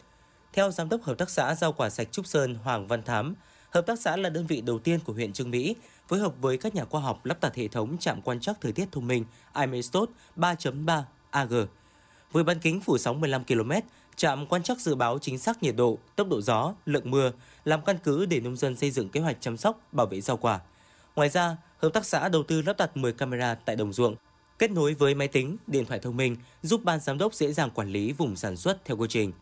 Theo 0.52 0.70
Giám 0.70 0.88
đốc 0.88 1.02
Hợp 1.02 1.18
tác 1.18 1.30
xã 1.30 1.54
Rau 1.54 1.72
Quả 1.72 1.90
Sạch 1.90 2.08
Trúc 2.12 2.26
Sơn 2.26 2.54
Hoàng 2.54 2.86
Văn 2.86 3.02
Thám, 3.02 3.34
Hợp 3.70 3.86
tác 3.86 3.98
xã 4.00 4.16
là 4.16 4.28
đơn 4.28 4.46
vị 4.46 4.60
đầu 4.60 4.78
tiên 4.78 5.00
của 5.04 5.12
huyện 5.12 5.32
Trương 5.32 5.50
Mỹ 5.50 5.76
phối 6.08 6.18
hợp 6.18 6.34
với 6.40 6.58
các 6.58 6.74
nhà 6.74 6.84
khoa 6.84 7.00
học 7.00 7.24
lắp 7.24 7.38
đặt 7.40 7.54
hệ 7.54 7.68
thống 7.68 7.98
trạm 7.98 8.22
quan 8.22 8.40
trắc 8.40 8.60
thời 8.60 8.72
tiết 8.72 8.88
thông 8.92 9.06
minh 9.06 9.24
iMestot 9.54 10.08
3.3 10.36 11.02
AG. 11.30 11.52
Với 12.32 12.44
bán 12.44 12.58
kính 12.58 12.80
phủ 12.80 12.98
sóng 12.98 13.20
15 13.20 13.44
km, 13.44 13.72
trạm 14.16 14.46
quan 14.46 14.62
trắc 14.62 14.80
dự 14.80 14.94
báo 14.94 15.18
chính 15.18 15.38
xác 15.38 15.62
nhiệt 15.62 15.76
độ, 15.76 15.98
tốc 16.16 16.28
độ 16.28 16.40
gió, 16.40 16.74
lượng 16.86 17.10
mưa, 17.10 17.32
làm 17.64 17.84
căn 17.84 17.98
cứ 18.04 18.26
để 18.26 18.40
nông 18.40 18.56
dân 18.56 18.76
xây 18.76 18.90
dựng 18.90 19.08
kế 19.08 19.20
hoạch 19.20 19.36
chăm 19.40 19.56
sóc, 19.56 19.80
bảo 19.92 20.06
vệ 20.06 20.20
rau 20.20 20.36
quả. 20.36 20.60
Ngoài 21.16 21.28
ra, 21.28 21.56
hợp 21.78 21.90
tác 21.92 22.06
xã 22.06 22.28
đầu 22.28 22.42
tư 22.42 22.62
lắp 22.62 22.76
đặt 22.78 22.96
10 22.96 23.12
camera 23.12 23.54
tại 23.54 23.76
đồng 23.76 23.92
ruộng, 23.92 24.16
kết 24.60 24.70
nối 24.70 24.94
với 24.94 25.14
máy 25.14 25.28
tính, 25.28 25.56
điện 25.66 25.84
thoại 25.84 26.00
thông 26.00 26.16
minh, 26.16 26.36
giúp 26.62 26.80
ban 26.84 27.00
giám 27.00 27.18
đốc 27.18 27.34
dễ 27.34 27.52
dàng 27.52 27.70
quản 27.70 27.88
lý 27.88 28.12
vùng 28.12 28.36
sản 28.36 28.56
xuất 28.56 28.84
theo 28.84 28.96
quy 28.96 29.06
trình. 29.08 29.32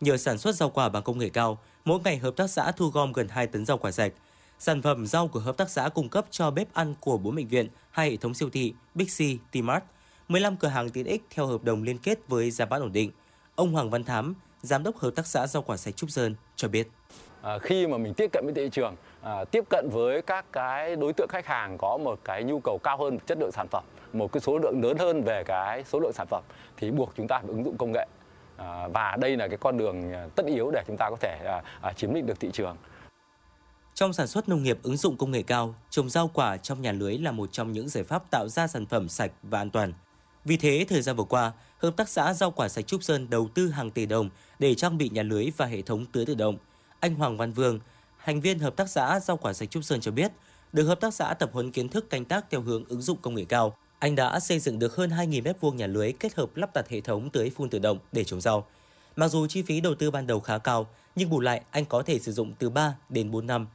Nhờ 0.00 0.16
sản 0.16 0.38
xuất 0.38 0.54
rau 0.54 0.70
quả 0.70 0.88
bằng 0.88 1.02
công 1.02 1.18
nghệ 1.18 1.28
cao, 1.28 1.58
mỗi 1.84 2.00
ngày 2.04 2.16
hợp 2.16 2.36
tác 2.36 2.46
xã 2.50 2.72
thu 2.72 2.88
gom 2.88 3.12
gần 3.12 3.28
2 3.28 3.46
tấn 3.46 3.66
rau 3.66 3.78
quả 3.78 3.90
sạch. 3.90 4.12
Sản 4.58 4.82
phẩm 4.82 5.06
rau 5.06 5.28
của 5.28 5.40
hợp 5.40 5.56
tác 5.56 5.70
xã 5.70 5.88
cung 5.88 6.08
cấp 6.08 6.26
cho 6.30 6.50
bếp 6.50 6.74
ăn 6.74 6.94
của 7.00 7.18
4 7.18 7.34
bệnh 7.34 7.48
viện, 7.48 7.68
hai 7.90 8.10
hệ 8.10 8.16
thống 8.16 8.34
siêu 8.34 8.50
thị, 8.50 8.74
Big 8.94 9.06
C, 9.06 9.18
T-Mart, 9.52 9.80
15 10.28 10.56
cửa 10.56 10.68
hàng 10.68 10.90
tiện 10.90 11.06
ích 11.06 11.22
theo 11.30 11.46
hợp 11.46 11.64
đồng 11.64 11.82
liên 11.82 11.98
kết 11.98 12.18
với 12.28 12.50
giá 12.50 12.64
bán 12.64 12.82
ổn 12.82 12.92
định. 12.92 13.10
Ông 13.54 13.72
Hoàng 13.72 13.90
Văn 13.90 14.04
Thám, 14.04 14.34
giám 14.62 14.82
đốc 14.82 14.96
hợp 14.96 15.10
tác 15.14 15.26
xã 15.26 15.46
rau 15.46 15.62
quả 15.62 15.76
sạch 15.76 15.96
Trúc 15.96 16.10
Sơn 16.10 16.34
cho 16.56 16.68
biết. 16.68 16.88
À, 17.42 17.58
khi 17.58 17.86
mà 17.86 17.98
mình 17.98 18.14
tiếp 18.14 18.30
cận 18.32 18.44
với 18.44 18.54
thị 18.54 18.68
trường, 18.72 18.96
à, 19.22 19.44
tiếp 19.44 19.64
cận 19.70 19.88
với 19.92 20.22
các 20.22 20.44
cái 20.52 20.96
đối 20.96 21.12
tượng 21.12 21.28
khách 21.28 21.46
hàng 21.46 21.78
có 21.78 21.98
một 22.04 22.20
cái 22.24 22.44
nhu 22.44 22.60
cầu 22.64 22.78
cao 22.82 22.96
hơn 22.96 23.18
chất 23.26 23.38
lượng 23.38 23.52
sản 23.52 23.66
phẩm 23.70 23.84
một 24.14 24.32
cái 24.32 24.40
số 24.40 24.58
lượng 24.58 24.82
lớn 24.82 24.96
hơn 24.98 25.22
về 25.24 25.44
cái 25.44 25.84
số 25.84 26.00
lượng 26.00 26.12
sản 26.12 26.26
phẩm 26.30 26.44
thì 26.76 26.90
buộc 26.90 27.12
chúng 27.16 27.28
ta 27.28 27.38
phải 27.38 27.48
ứng 27.48 27.64
dụng 27.64 27.76
công 27.76 27.92
nghệ 27.92 28.06
à, 28.56 28.88
và 28.88 29.16
đây 29.20 29.36
là 29.36 29.48
cái 29.48 29.58
con 29.60 29.78
đường 29.78 30.12
à, 30.12 30.26
tất 30.36 30.46
yếu 30.46 30.70
để 30.70 30.82
chúng 30.86 30.96
ta 30.96 31.10
có 31.10 31.16
thể 31.20 31.38
à, 31.44 31.62
à, 31.80 31.92
chiếm 31.92 32.14
lĩnh 32.14 32.26
được 32.26 32.40
thị 32.40 32.50
trường. 32.52 32.76
Trong 33.94 34.12
sản 34.12 34.26
xuất 34.26 34.48
nông 34.48 34.62
nghiệp 34.62 34.78
ứng 34.82 34.96
dụng 34.96 35.16
công 35.16 35.30
nghệ 35.30 35.42
cao, 35.42 35.74
trồng 35.90 36.08
rau 36.08 36.30
quả 36.34 36.56
trong 36.56 36.82
nhà 36.82 36.92
lưới 36.92 37.18
là 37.18 37.32
một 37.32 37.52
trong 37.52 37.72
những 37.72 37.88
giải 37.88 38.04
pháp 38.04 38.30
tạo 38.30 38.48
ra 38.48 38.66
sản 38.66 38.86
phẩm 38.86 39.08
sạch 39.08 39.32
và 39.42 39.58
an 39.58 39.70
toàn. 39.70 39.92
Vì 40.44 40.56
thế, 40.56 40.86
thời 40.88 41.02
gian 41.02 41.16
vừa 41.16 41.24
qua, 41.24 41.52
Hợp 41.78 41.96
tác 41.96 42.08
xã 42.08 42.34
Rau 42.34 42.50
quả 42.50 42.68
sạch 42.68 42.86
Trúc 42.86 43.02
Sơn 43.02 43.30
đầu 43.30 43.48
tư 43.54 43.68
hàng 43.68 43.90
tỷ 43.90 44.06
đồng 44.06 44.30
để 44.58 44.74
trang 44.74 44.98
bị 44.98 45.08
nhà 45.08 45.22
lưới 45.22 45.46
và 45.56 45.66
hệ 45.66 45.82
thống 45.82 46.06
tưới 46.12 46.26
tự 46.26 46.34
động. 46.34 46.56
Anh 47.00 47.14
Hoàng 47.14 47.36
Văn 47.36 47.52
Vương, 47.52 47.80
thành 48.24 48.40
viên 48.40 48.58
Hợp 48.58 48.76
tác 48.76 48.88
xã 48.90 49.20
Rau 49.20 49.36
quả 49.36 49.52
sạch 49.52 49.70
Trúc 49.70 49.84
Sơn 49.84 50.00
cho 50.00 50.10
biết, 50.10 50.32
được 50.72 50.84
hợp 50.84 51.00
tác 51.00 51.14
xã 51.14 51.34
tập 51.34 51.50
huấn 51.52 51.70
kiến 51.70 51.88
thức 51.88 52.10
canh 52.10 52.24
tác 52.24 52.50
theo 52.50 52.60
hướng 52.60 52.84
ứng 52.84 53.02
dụng 53.02 53.18
công 53.22 53.34
nghệ 53.34 53.44
cao, 53.44 53.76
anh 54.02 54.16
đã 54.16 54.40
xây 54.40 54.58
dựng 54.58 54.78
được 54.78 54.96
hơn 54.96 55.10
2.000 55.10 55.42
m2 55.42 55.74
nhà 55.74 55.86
lưới 55.86 56.12
kết 56.12 56.34
hợp 56.34 56.56
lắp 56.56 56.74
đặt 56.74 56.88
hệ 56.88 57.00
thống 57.00 57.30
tưới 57.30 57.50
phun 57.56 57.70
tự 57.70 57.78
động 57.78 57.98
để 58.12 58.24
trồng 58.24 58.40
rau. 58.40 58.66
Mặc 59.16 59.28
dù 59.28 59.46
chi 59.46 59.62
phí 59.62 59.80
đầu 59.80 59.94
tư 59.94 60.10
ban 60.10 60.26
đầu 60.26 60.40
khá 60.40 60.58
cao, 60.58 60.86
nhưng 61.16 61.30
bù 61.30 61.40
lại 61.40 61.62
anh 61.70 61.84
có 61.84 62.02
thể 62.02 62.18
sử 62.18 62.32
dụng 62.32 62.54
từ 62.58 62.70
3 62.70 62.94
đến 63.08 63.30
4 63.30 63.46
năm. 63.46 63.66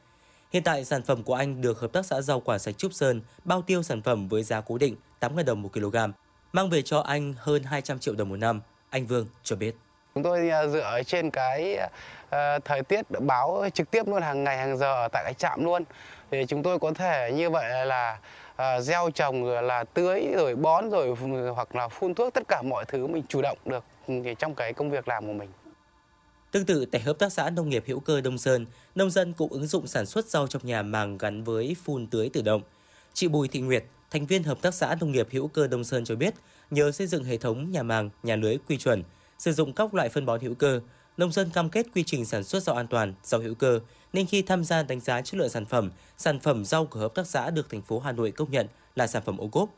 Hiện 0.54 0.64
tại 0.64 0.86
sản 0.86 1.02
phẩm 1.02 1.24
của 1.24 1.34
anh 1.34 1.62
được 1.62 1.80
Hợp 1.80 1.94
tác 1.94 2.06
xã 2.06 2.22
Rau 2.22 2.40
Quả 2.40 2.58
Sạch 2.58 2.78
Trúc 2.78 2.94
Sơn 2.94 3.22
bao 3.44 3.62
tiêu 3.62 3.84
sản 3.84 4.02
phẩm 4.02 4.28
với 4.28 4.44
giá 4.44 4.62
cố 4.62 4.78
định 4.78 4.96
8.000 5.20 5.44
đồng 5.44 5.62
một 5.62 5.70
kg, 5.74 5.98
mang 6.54 6.70
về 6.70 6.82
cho 6.82 7.00
anh 7.00 7.34
hơn 7.38 7.64
200 7.64 8.00
triệu 8.00 8.16
đồng 8.16 8.30
một 8.30 8.38
năm. 8.38 8.62
Anh 8.90 9.06
Vương 9.06 9.28
cho 9.44 9.56
biết. 9.56 9.76
Chúng 10.16 10.24
tôi 10.24 10.50
à, 10.50 10.68
dựa 10.68 11.02
trên 11.06 11.32
cái 11.32 11.80
uh, 12.26 12.66
thời 12.66 12.84
tiết 12.84 13.02
báo 13.20 13.66
trực 13.74 13.92
tiếp 13.92 14.08
luôn 14.08 14.22
hàng 14.22 14.44
ngày 14.44 14.58
hàng 14.58 14.78
giờ 14.78 15.08
tại 15.12 15.24
cái 15.24 15.34
trạm 15.34 15.64
luôn. 15.64 15.84
Thì 16.32 16.46
chúng 16.48 16.64
tôi 16.64 16.80
có 16.80 16.92
thể 16.92 17.32
như 17.36 17.50
vậy 17.50 17.86
là 17.86 18.18
à, 18.58 18.82
gieo 18.82 19.10
trồng 19.10 19.46
rồi 19.46 19.64
là 19.64 19.84
tưới 19.84 20.28
rồi 20.36 20.56
bón 20.56 20.90
rồi 20.90 21.16
hoặc 21.56 21.76
là 21.76 21.88
phun 21.88 22.14
thuốc 22.14 22.34
tất 22.34 22.44
cả 22.48 22.62
mọi 22.62 22.86
thứ 22.86 23.08
mình 23.08 23.24
chủ 23.30 23.42
động 23.42 23.58
được 23.66 23.84
ừ, 24.08 24.14
trong 24.40 24.56
cái 24.56 24.74
công 24.74 24.92
việc 24.92 25.08
làm 25.08 25.28
của 25.28 25.34
mình. 25.34 25.50
Tương 26.52 26.66
tự 26.66 26.86
tại 26.86 27.02
Hợp 27.02 27.20
tác 27.20 27.34
xã 27.34 27.50
Nông 27.50 27.70
nghiệp 27.70 27.84
hữu 27.88 28.00
cơ 28.00 28.22
Đông 28.22 28.38
Sơn, 28.38 28.66
nông 28.96 29.10
dân 29.10 29.34
cũng 29.34 29.52
ứng 29.52 29.68
dụng 29.68 29.88
sản 29.88 30.06
xuất 30.06 30.26
rau 30.26 30.48
trong 30.48 30.66
nhà 30.66 30.82
màng 30.82 31.18
gắn 31.18 31.44
với 31.44 31.76
phun 31.84 32.08
tưới 32.08 32.30
tự 32.34 32.42
động. 32.42 32.62
Chị 33.14 33.28
Bùi 33.28 33.48
Thị 33.48 33.60
Nguyệt, 33.60 33.84
thành 34.12 34.26
viên 34.26 34.44
Hợp 34.44 34.62
tác 34.62 34.74
xã 34.74 34.96
Nông 35.00 35.12
nghiệp 35.12 35.28
hữu 35.32 35.48
cơ 35.48 35.68
Đông 35.68 35.84
Sơn 35.84 36.06
cho 36.06 36.16
biết, 36.16 36.34
nhờ 36.72 36.92
xây 36.92 37.08
dựng 37.08 37.24
hệ 37.24 37.38
thống 37.38 37.72
nhà 37.72 37.84
màng, 37.84 38.10
nhà 38.24 38.36
lưới 38.36 38.58
quy 38.70 38.78
chuẩn, 38.78 39.04
sử 39.40 39.54
dụng 39.54 39.74
các 39.74 39.94
loại 39.94 40.10
phân 40.10 40.26
bón 40.26 40.40
hữu 40.40 40.54
cơ, 40.54 40.80
nông 41.18 41.32
dân 41.32 41.50
cam 41.50 41.70
kết 41.70 41.88
quy 41.96 42.04
trình 42.04 42.26
sản 42.26 42.44
xuất 42.44 42.64
rau 42.64 42.76
an 42.76 42.88
toàn, 42.88 43.14
rau 43.24 43.42
hữu 43.42 43.56
cơ, 43.56 43.80
nên 44.14 44.26
khi 44.26 44.42
tham 44.42 44.64
gia 44.64 44.84
đánh 44.84 45.00
giá 45.00 45.22
chất 45.22 45.38
lượng 45.38 45.50
sản 45.50 45.66
phẩm, 45.66 45.92
sản 46.18 46.40
phẩm 46.40 46.66
rau 46.66 46.86
của 46.86 47.00
hợp 47.00 47.16
tác 47.16 47.28
xã 47.28 47.50
được 47.50 47.70
thành 47.70 47.82
phố 47.82 48.00
Hà 48.00 48.12
Nội 48.12 48.32
công 48.32 48.52
nhận 48.52 48.68
là 48.96 49.08
sản 49.08 49.24
phẩm 49.26 49.38
ô 49.38 49.48
cốp. 49.48 49.70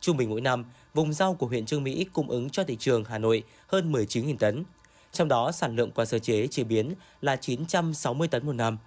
Trung 0.00 0.16
bình 0.16 0.30
mỗi 0.30 0.40
năm, 0.40 0.64
vùng 0.94 1.12
rau 1.12 1.34
của 1.34 1.46
huyện 1.46 1.66
Trương 1.66 1.84
Mỹ 1.84 2.06
cung 2.12 2.30
ứng 2.30 2.50
cho 2.50 2.64
thị 2.64 2.76
trường 2.80 3.04
Hà 3.04 3.18
Nội 3.18 3.42
hơn 3.66 3.92
19.000 3.92 4.36
tấn. 4.36 4.64
Trong 5.12 5.28
đó, 5.28 5.52
sản 5.52 5.76
lượng 5.76 5.90
qua 5.90 6.04
sơ 6.04 6.18
chế 6.18 6.46
chế 6.46 6.64
biến 6.64 6.94
là 7.20 7.36
960 7.36 8.28
tấn 8.28 8.46
một 8.46 8.52
năm, 8.52 8.78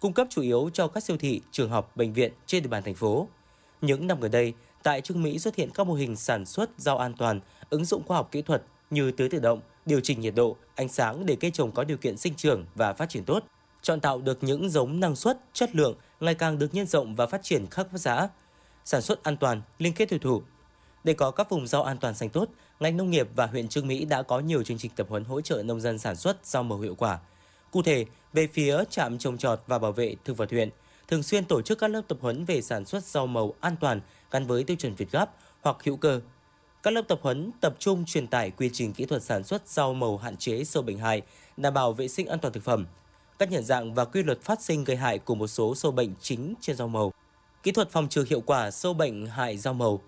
cung 0.00 0.12
cấp 0.12 0.26
chủ 0.30 0.42
yếu 0.42 0.70
cho 0.72 0.88
các 0.88 1.02
siêu 1.04 1.16
thị, 1.16 1.40
trường 1.52 1.70
học, 1.70 1.96
bệnh 1.96 2.12
viện 2.12 2.32
trên 2.46 2.62
địa 2.62 2.68
bàn 2.68 2.82
thành 2.82 2.94
phố. 2.94 3.28
Những 3.80 4.06
năm 4.06 4.20
gần 4.20 4.30
đây, 4.30 4.54
tại 4.82 5.00
Trương 5.00 5.22
Mỹ 5.22 5.38
xuất 5.38 5.56
hiện 5.56 5.70
các 5.74 5.86
mô 5.86 5.94
hình 5.94 6.16
sản 6.16 6.46
xuất 6.46 6.70
rau 6.76 6.98
an 6.98 7.14
toàn, 7.18 7.40
ứng 7.70 7.84
dụng 7.84 8.02
khoa 8.06 8.16
học 8.16 8.28
kỹ 8.32 8.42
thuật 8.42 8.62
như 8.90 9.12
tưới 9.12 9.28
tự 9.28 9.38
động, 9.38 9.60
điều 9.90 10.00
chỉnh 10.00 10.20
nhiệt 10.20 10.34
độ, 10.34 10.56
ánh 10.74 10.88
sáng 10.88 11.26
để 11.26 11.36
cây 11.40 11.50
trồng 11.50 11.72
có 11.72 11.84
điều 11.84 11.96
kiện 11.96 12.16
sinh 12.16 12.34
trưởng 12.34 12.66
và 12.74 12.92
phát 12.92 13.08
triển 13.08 13.24
tốt, 13.24 13.44
chọn 13.82 14.00
tạo 14.00 14.18
được 14.18 14.38
những 14.42 14.70
giống 14.70 15.00
năng 15.00 15.16
suất, 15.16 15.38
chất 15.52 15.76
lượng 15.76 15.94
ngày 16.20 16.34
càng 16.34 16.58
được 16.58 16.74
nhân 16.74 16.86
rộng 16.86 17.14
và 17.14 17.26
phát 17.26 17.42
triển 17.42 17.66
khắp 17.66 17.86
các 17.92 17.98
xã. 17.98 18.28
Sản 18.84 19.02
xuất 19.02 19.22
an 19.22 19.36
toàn, 19.36 19.62
liên 19.78 19.92
kết 19.92 20.08
tiêu 20.08 20.18
thụ. 20.18 20.42
Để 21.04 21.12
có 21.12 21.30
các 21.30 21.50
vùng 21.50 21.66
rau 21.66 21.82
an 21.82 21.98
toàn 21.98 22.14
xanh 22.14 22.28
tốt, 22.28 22.48
ngành 22.80 22.96
nông 22.96 23.10
nghiệp 23.10 23.28
và 23.36 23.46
huyện 23.46 23.68
Trương 23.68 23.86
Mỹ 23.86 24.04
đã 24.04 24.22
có 24.22 24.40
nhiều 24.40 24.62
chương 24.62 24.78
trình 24.78 24.90
tập 24.96 25.06
huấn 25.10 25.24
hỗ 25.24 25.40
trợ 25.40 25.62
nông 25.62 25.80
dân 25.80 25.98
sản 25.98 26.16
xuất 26.16 26.46
rau 26.46 26.62
màu 26.62 26.78
hiệu 26.78 26.94
quả. 26.94 27.18
Cụ 27.70 27.82
thể, 27.82 28.04
về 28.32 28.46
phía 28.46 28.84
trạm 28.90 29.18
trồng 29.18 29.38
trọt 29.38 29.60
và 29.66 29.78
bảo 29.78 29.92
vệ 29.92 30.16
thực 30.24 30.36
vật 30.36 30.50
huyện, 30.50 30.70
thường 31.08 31.22
xuyên 31.22 31.44
tổ 31.44 31.62
chức 31.62 31.78
các 31.78 31.88
lớp 31.88 32.02
tập 32.08 32.18
huấn 32.20 32.44
về 32.44 32.62
sản 32.62 32.84
xuất 32.84 33.04
rau 33.04 33.26
màu 33.26 33.54
an 33.60 33.76
toàn 33.80 34.00
gắn 34.30 34.46
với 34.46 34.64
tiêu 34.64 34.76
chuẩn 34.76 34.94
Việt 34.94 35.10
Gáp 35.10 35.30
hoặc 35.60 35.76
hữu 35.84 35.96
cơ. 35.96 36.20
Các 36.82 36.90
lớp 36.90 37.02
tập 37.08 37.18
huấn 37.22 37.50
tập 37.60 37.74
trung 37.78 38.04
truyền 38.04 38.26
tải 38.26 38.50
quy 38.50 38.70
trình 38.72 38.92
kỹ 38.92 39.04
thuật 39.04 39.22
sản 39.22 39.44
xuất 39.44 39.68
rau 39.68 39.94
màu 39.94 40.16
hạn 40.16 40.36
chế 40.36 40.64
sâu 40.64 40.82
bệnh 40.82 40.98
hại, 40.98 41.22
đảm 41.56 41.74
bảo 41.74 41.92
vệ 41.92 42.08
sinh 42.08 42.26
an 42.26 42.38
toàn 42.38 42.54
thực 42.54 42.64
phẩm, 42.64 42.86
các 43.38 43.50
nhận 43.50 43.64
dạng 43.64 43.94
và 43.94 44.04
quy 44.04 44.22
luật 44.22 44.42
phát 44.42 44.62
sinh 44.62 44.84
gây 44.84 44.96
hại 44.96 45.18
của 45.18 45.34
một 45.34 45.46
số 45.46 45.74
sâu 45.74 45.92
bệnh 45.92 46.14
chính 46.20 46.54
trên 46.60 46.76
rau 46.76 46.88
màu, 46.88 47.12
kỹ 47.62 47.72
thuật 47.72 47.90
phòng 47.90 48.08
trừ 48.08 48.24
hiệu 48.30 48.40
quả 48.40 48.70
sâu 48.70 48.94
bệnh 48.94 49.26
hại 49.26 49.58
rau 49.58 49.74
màu. 49.74 50.00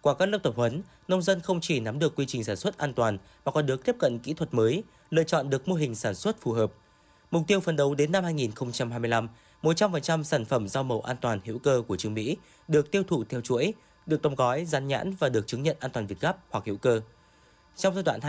Qua 0.00 0.14
các 0.14 0.26
lớp 0.26 0.38
tập 0.42 0.52
huấn, 0.56 0.82
nông 1.08 1.22
dân 1.22 1.40
không 1.40 1.60
chỉ 1.60 1.80
nắm 1.80 1.98
được 1.98 2.16
quy 2.16 2.26
trình 2.26 2.44
sản 2.44 2.56
xuất 2.56 2.78
an 2.78 2.92
toàn 2.92 3.18
mà 3.44 3.52
còn 3.52 3.66
được 3.66 3.84
tiếp 3.84 3.96
cận 3.98 4.18
kỹ 4.18 4.34
thuật 4.34 4.54
mới, 4.54 4.82
lựa 5.10 5.24
chọn 5.24 5.50
được 5.50 5.68
mô 5.68 5.74
hình 5.74 5.94
sản 5.94 6.14
xuất 6.14 6.40
phù 6.40 6.52
hợp. 6.52 6.72
Mục 7.30 7.42
tiêu 7.46 7.60
phấn 7.60 7.76
đấu 7.76 7.94
đến 7.94 8.12
năm 8.12 8.24
2025, 8.24 9.28
100% 9.62 10.22
sản 10.22 10.44
phẩm 10.44 10.68
rau 10.68 10.82
màu 10.82 11.00
an 11.00 11.16
toàn 11.20 11.40
hữu 11.44 11.58
cơ 11.58 11.82
của 11.88 11.96
Trương 11.96 12.14
Mỹ 12.14 12.36
được 12.68 12.90
tiêu 12.90 13.02
thụ 13.02 13.24
theo 13.24 13.40
chuỗi, 13.40 13.72
được 14.06 14.22
đóng 14.22 14.34
gói, 14.34 14.64
dán 14.64 14.88
nhãn 14.88 15.14
và 15.18 15.28
được 15.28 15.46
chứng 15.46 15.62
nhận 15.62 15.76
an 15.80 15.90
toàn 15.90 16.06
Việt 16.06 16.20
Gáp 16.20 16.36
hoặc 16.50 16.64
hữu 16.66 16.76
cơ. 16.76 17.00
Trong 17.76 17.94
giai 17.94 18.02
đoạn 18.02 18.20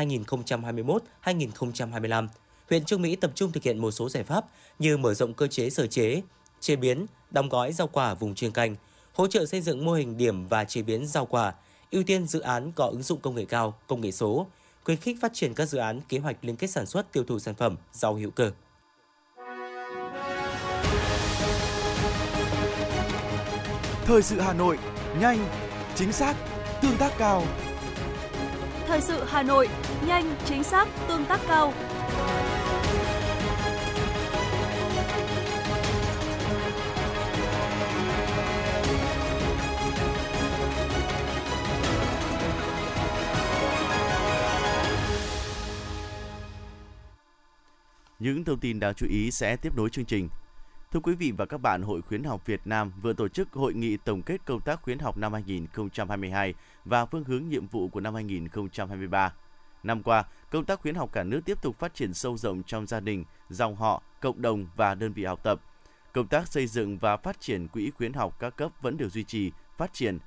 2021-2025, 1.23 2.27
huyện 2.69 2.85
Trương 2.85 3.01
Mỹ 3.01 3.15
tập 3.15 3.31
trung 3.35 3.51
thực 3.51 3.63
hiện 3.63 3.77
một 3.77 3.91
số 3.91 4.09
giải 4.09 4.23
pháp 4.23 4.45
như 4.79 4.97
mở 4.97 5.13
rộng 5.13 5.33
cơ 5.33 5.47
chế 5.47 5.69
sở 5.69 5.87
chế, 5.87 6.21
chế 6.59 6.75
biến, 6.75 7.05
đóng 7.31 7.49
gói 7.49 7.73
rau 7.73 7.87
quả 7.87 8.13
vùng 8.13 8.35
chuyên 8.35 8.51
canh, 8.51 8.75
hỗ 9.13 9.27
trợ 9.27 9.45
xây 9.45 9.61
dựng 9.61 9.85
mô 9.85 9.93
hình 9.93 10.17
điểm 10.17 10.47
và 10.47 10.63
chế 10.63 10.81
biến 10.81 11.07
rau 11.07 11.25
quả, 11.25 11.53
ưu 11.91 12.03
tiên 12.03 12.27
dự 12.27 12.39
án 12.39 12.71
có 12.71 12.85
ứng 12.85 13.03
dụng 13.03 13.19
công 13.19 13.35
nghệ 13.35 13.45
cao, 13.45 13.79
công 13.87 14.01
nghệ 14.01 14.11
số, 14.11 14.47
khuyến 14.83 14.97
khích 14.97 15.17
phát 15.21 15.33
triển 15.33 15.53
các 15.53 15.65
dự 15.65 15.77
án 15.77 16.01
kế 16.09 16.19
hoạch 16.19 16.37
liên 16.41 16.55
kết 16.55 16.67
sản 16.67 16.85
xuất 16.85 17.11
tiêu 17.11 17.23
thụ 17.23 17.39
sản 17.39 17.55
phẩm 17.55 17.75
rau 17.91 18.15
hữu 18.15 18.31
cơ. 18.31 18.51
Thời 24.05 24.21
sự 24.21 24.39
Hà 24.39 24.53
Nội, 24.53 24.77
nhanh, 25.19 25.66
chính 25.97 26.11
xác, 26.11 26.35
tương 26.81 26.97
tác 26.97 27.11
cao. 27.17 27.43
Thời 28.87 29.01
sự 29.01 29.23
Hà 29.27 29.43
Nội, 29.43 29.67
nhanh, 30.07 30.35
chính 30.45 30.63
xác, 30.63 30.87
tương 31.07 31.25
tác 31.25 31.39
cao. 31.47 31.73
Những 48.19 48.43
thông 48.43 48.59
tin 48.59 48.79
đáng 48.79 48.93
chú 48.93 49.07
ý 49.09 49.31
sẽ 49.31 49.55
tiếp 49.55 49.75
nối 49.75 49.89
chương 49.89 50.05
trình. 50.05 50.29
Thưa 50.91 50.99
quý 50.99 51.15
vị 51.15 51.31
và 51.31 51.45
các 51.45 51.57
bạn, 51.57 51.81
Hội 51.81 52.01
Khuyến 52.01 52.23
học 52.23 52.45
Việt 52.45 52.61
Nam 52.65 52.91
vừa 53.01 53.13
tổ 53.13 53.27
chức 53.27 53.53
hội 53.53 53.73
nghị 53.73 53.97
tổng 53.97 54.21
kết 54.21 54.45
công 54.45 54.61
tác 54.61 54.81
khuyến 54.81 54.99
học 54.99 55.17
năm 55.17 55.33
2022 55.33 56.53
và 56.85 57.05
phương 57.05 57.23
hướng 57.23 57.47
nhiệm 57.47 57.67
vụ 57.67 57.87
của 57.87 57.99
năm 57.99 58.13
2023. 58.13 59.33
Năm 59.83 60.03
qua, 60.03 60.23
công 60.51 60.65
tác 60.65 60.79
khuyến 60.81 60.95
học 60.95 61.09
cả 61.13 61.23
nước 61.23 61.41
tiếp 61.45 61.61
tục 61.61 61.79
phát 61.79 61.95
triển 61.95 62.13
sâu 62.13 62.37
rộng 62.37 62.63
trong 62.63 62.87
gia 62.87 62.99
đình, 62.99 63.23
dòng 63.49 63.75
họ, 63.75 64.03
cộng 64.21 64.41
đồng 64.41 64.67
và 64.75 64.95
đơn 64.95 65.13
vị 65.13 65.23
học 65.23 65.39
tập. 65.43 65.61
Công 66.13 66.27
tác 66.27 66.47
xây 66.47 66.67
dựng 66.67 66.97
và 66.97 67.17
phát 67.17 67.39
triển 67.39 67.67
quỹ 67.67 67.91
khuyến 67.91 68.13
học 68.13 68.39
các 68.39 68.57
cấp 68.57 68.71
vẫn 68.81 68.97
được 68.97 69.09
duy 69.09 69.23
trì, 69.23 69.51
phát 69.77 69.93
triển. 69.93 70.19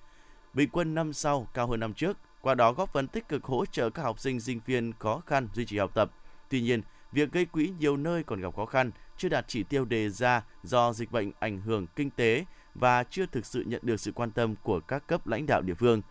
Bình 0.55 0.69
quân 0.73 0.95
năm 0.95 1.12
sau 1.12 1.47
cao 1.55 1.67
hơn 1.67 1.81
năm 1.81 1.95
trước, 1.95 2.19
qua 2.40 2.55
đó 2.55 2.73
góp 2.73 2.93
phần 2.93 3.09
tích 3.09 3.29
cực 3.29 3.45
hỗ 3.45 3.67
trợ 3.67 3.90
các 3.90 4.02
học 4.02 4.19
sinh 4.19 4.40
sinh 4.40 4.61
viên 4.67 4.93
khó 4.99 5.23
khăn 5.26 5.49
duy 5.55 5.64
trì 5.64 5.79
học 5.79 5.90
tập. 5.95 6.11
Tuy 6.49 6.61
nhiên, 6.61 6.83
việc 7.12 7.33
gây 7.33 7.45
quỹ 7.45 7.73
nhiều 7.79 7.97
nơi 7.97 8.23
còn 8.23 8.40
gặp 8.40 8.57
khó 8.57 8.67
khăn, 8.67 8.90
chưa 9.21 9.29
đạt 9.29 9.45
chỉ 9.49 9.62
tiêu 9.62 9.85
đề 9.85 10.11
ra 10.11 10.43
do 10.62 10.93
dịch 10.93 11.12
bệnh 11.12 11.33
ảnh 11.39 11.61
hưởng 11.61 11.87
kinh 11.97 12.11
tế 12.11 12.45
và 12.75 13.05
chưa 13.05 13.27
thực 13.27 13.47
sự 13.47 13.65
nhận 13.67 13.81
được 13.85 14.00
sự 14.00 14.12
quan 14.12 14.31
tâm 14.31 14.55
của 14.62 14.81
các 14.81 15.07
cấp 15.07 15.27
lãnh 15.27 15.47
đạo 15.47 15.62
địa 15.62 15.75
phương. 15.75 16.03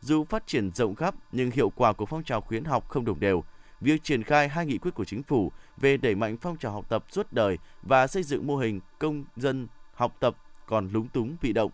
Dù 0.00 0.24
phát 0.24 0.46
triển 0.46 0.70
rộng 0.74 0.94
khắp, 0.94 1.14
nhưng 1.32 1.50
hiệu 1.50 1.70
quả 1.70 1.92
của 1.92 2.06
phong 2.06 2.24
trào 2.24 2.40
khuyến 2.40 2.64
học 2.64 2.88
không 2.88 3.04
đồng 3.04 3.20
đều. 3.20 3.44
Việc 3.80 4.02
triển 4.02 4.22
khai 4.22 4.48
hai 4.48 4.66
nghị 4.66 4.78
quyết 4.78 4.94
của 4.94 5.04
chính 5.04 5.22
phủ 5.22 5.52
về 5.76 5.96
đẩy 5.96 6.14
mạnh 6.14 6.36
phong 6.40 6.56
trào 6.56 6.72
học 6.72 6.88
tập 6.88 7.04
suốt 7.10 7.32
đời 7.32 7.58
và 7.82 8.06
xây 8.06 8.22
dựng 8.22 8.46
mô 8.46 8.56
hình 8.56 8.80
công 8.98 9.24
dân 9.36 9.66
học 9.94 10.16
tập 10.20 10.36
còn 10.66 10.88
lúng 10.92 11.08
túng 11.08 11.36
bị 11.42 11.52
động. 11.52 11.70